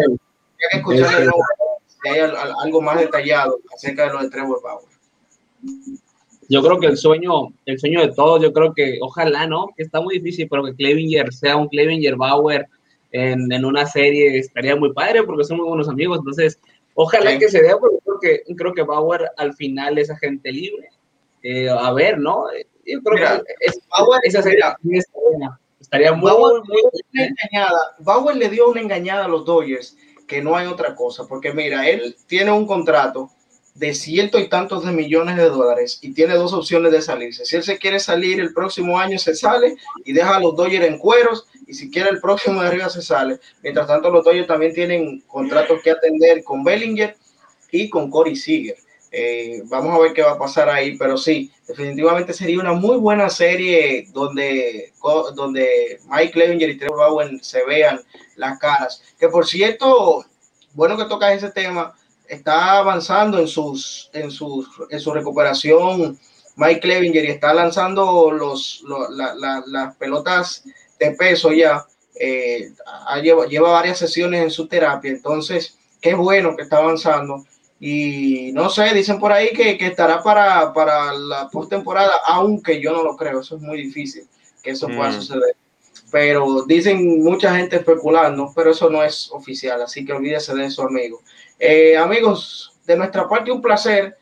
[0.71, 2.21] Hay que
[2.63, 4.95] algo más detallado acerca de lo de Trevor Bauer.
[6.49, 9.67] Yo creo que el sueño, el sueño de todos, yo creo que ojalá, ¿no?
[9.75, 12.67] Que está muy difícil, pero que Clevinger sea un Clevinger Bauer
[13.11, 16.19] en, en una serie estaría muy padre porque son muy buenos amigos.
[16.19, 16.59] Entonces,
[16.95, 20.89] Ojalá que se dé, porque creo que, creo que Bauer al final es agente libre.
[21.43, 22.45] Eh, a ver, ¿no?
[22.85, 24.77] Yo creo que es, Bauer, esa sería,
[25.79, 26.81] estaría muy, Bauer, muy,
[27.13, 27.95] engañada.
[27.99, 31.87] Bauer le dio una engañada a los Dodgers, que no hay otra cosa, porque mira,
[31.87, 33.29] él tiene un contrato
[33.76, 37.45] de ciento y tantos de millones de dólares y tiene dos opciones de salirse.
[37.45, 40.86] Si él se quiere salir el próximo año, se sale y deja a los Dodgers
[40.86, 43.38] en cueros y si quiere el próximo de arriba se sale.
[43.61, 47.17] Mientras tanto, los Dodgers también tienen contratos que atender con Bellinger
[47.69, 48.78] y con Corey Seager.
[49.11, 52.97] Eh, vamos a ver qué va a pasar ahí, pero sí, definitivamente sería una muy
[52.97, 54.93] buena serie donde,
[55.36, 57.99] donde Mike Levinger y Trevor Bowen se vean
[58.38, 59.03] las caras.
[59.19, 60.26] Que por cierto,
[60.73, 61.93] bueno que tocas ese tema,
[62.28, 66.17] está avanzando en sus en sus en su recuperación
[66.55, 70.63] Mike Clevinger y está lanzando los, las pelotas
[70.99, 71.86] de peso ya
[72.17, 72.71] eh,
[73.21, 77.43] lleva, lleva, varias sesiones en su terapia entonces qué bueno que está avanzando
[77.80, 82.93] Y no sé, dicen por ahí que, que estará para, para la postemporada, aunque yo
[82.93, 84.26] no lo creo, eso es muy difícil
[84.63, 85.13] que eso pueda Mm.
[85.13, 85.55] suceder.
[86.11, 90.84] Pero dicen mucha gente especulando, pero eso no es oficial, así que olvídese de eso,
[90.84, 91.21] amigo.
[91.58, 94.18] Eh, amigos, de nuestra parte un placer.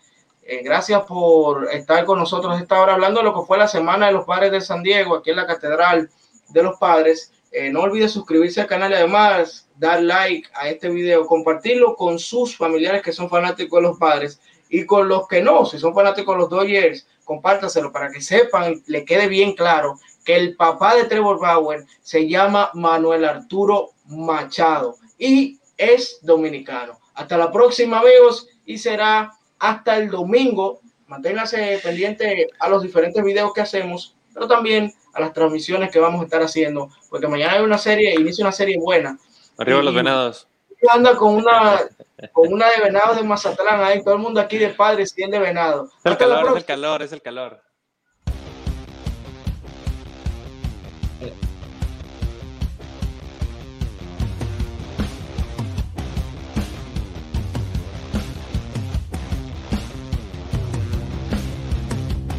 [0.45, 4.07] Eh, gracias por estar con nosotros esta hora hablando de lo que fue la Semana
[4.07, 6.09] de los Padres de San Diego, aquí en la Catedral
[6.49, 7.31] de los Padres.
[7.51, 12.19] Eh, no olvide suscribirse al canal y además dar like a este video, compartirlo con
[12.19, 15.93] sus familiares que son fanáticos de los padres y con los que no, si son
[15.93, 20.95] fanáticos de los Dodgers, compártaselo para que sepan, le quede bien claro que el papá
[20.95, 27.02] de Trevor Bauer se llama Manuel Arturo Machado y es dominicano.
[27.15, 30.79] Hasta la próxima, amigos, y será hasta el domingo.
[31.07, 36.21] Manténgase pendiente a los diferentes videos que hacemos, pero también a las transmisiones que vamos
[36.21, 39.17] a estar haciendo, porque mañana hay una serie, inicia una serie buena.
[39.57, 40.47] Arriba los Y- venados.
[40.89, 41.79] Anda con una
[42.33, 45.39] con una de venados de Mazatlán, ahí todo el mundo aquí de padres y de
[45.39, 45.85] venado.
[45.85, 47.61] Es el Hasta la calor, es el calor, es el calor.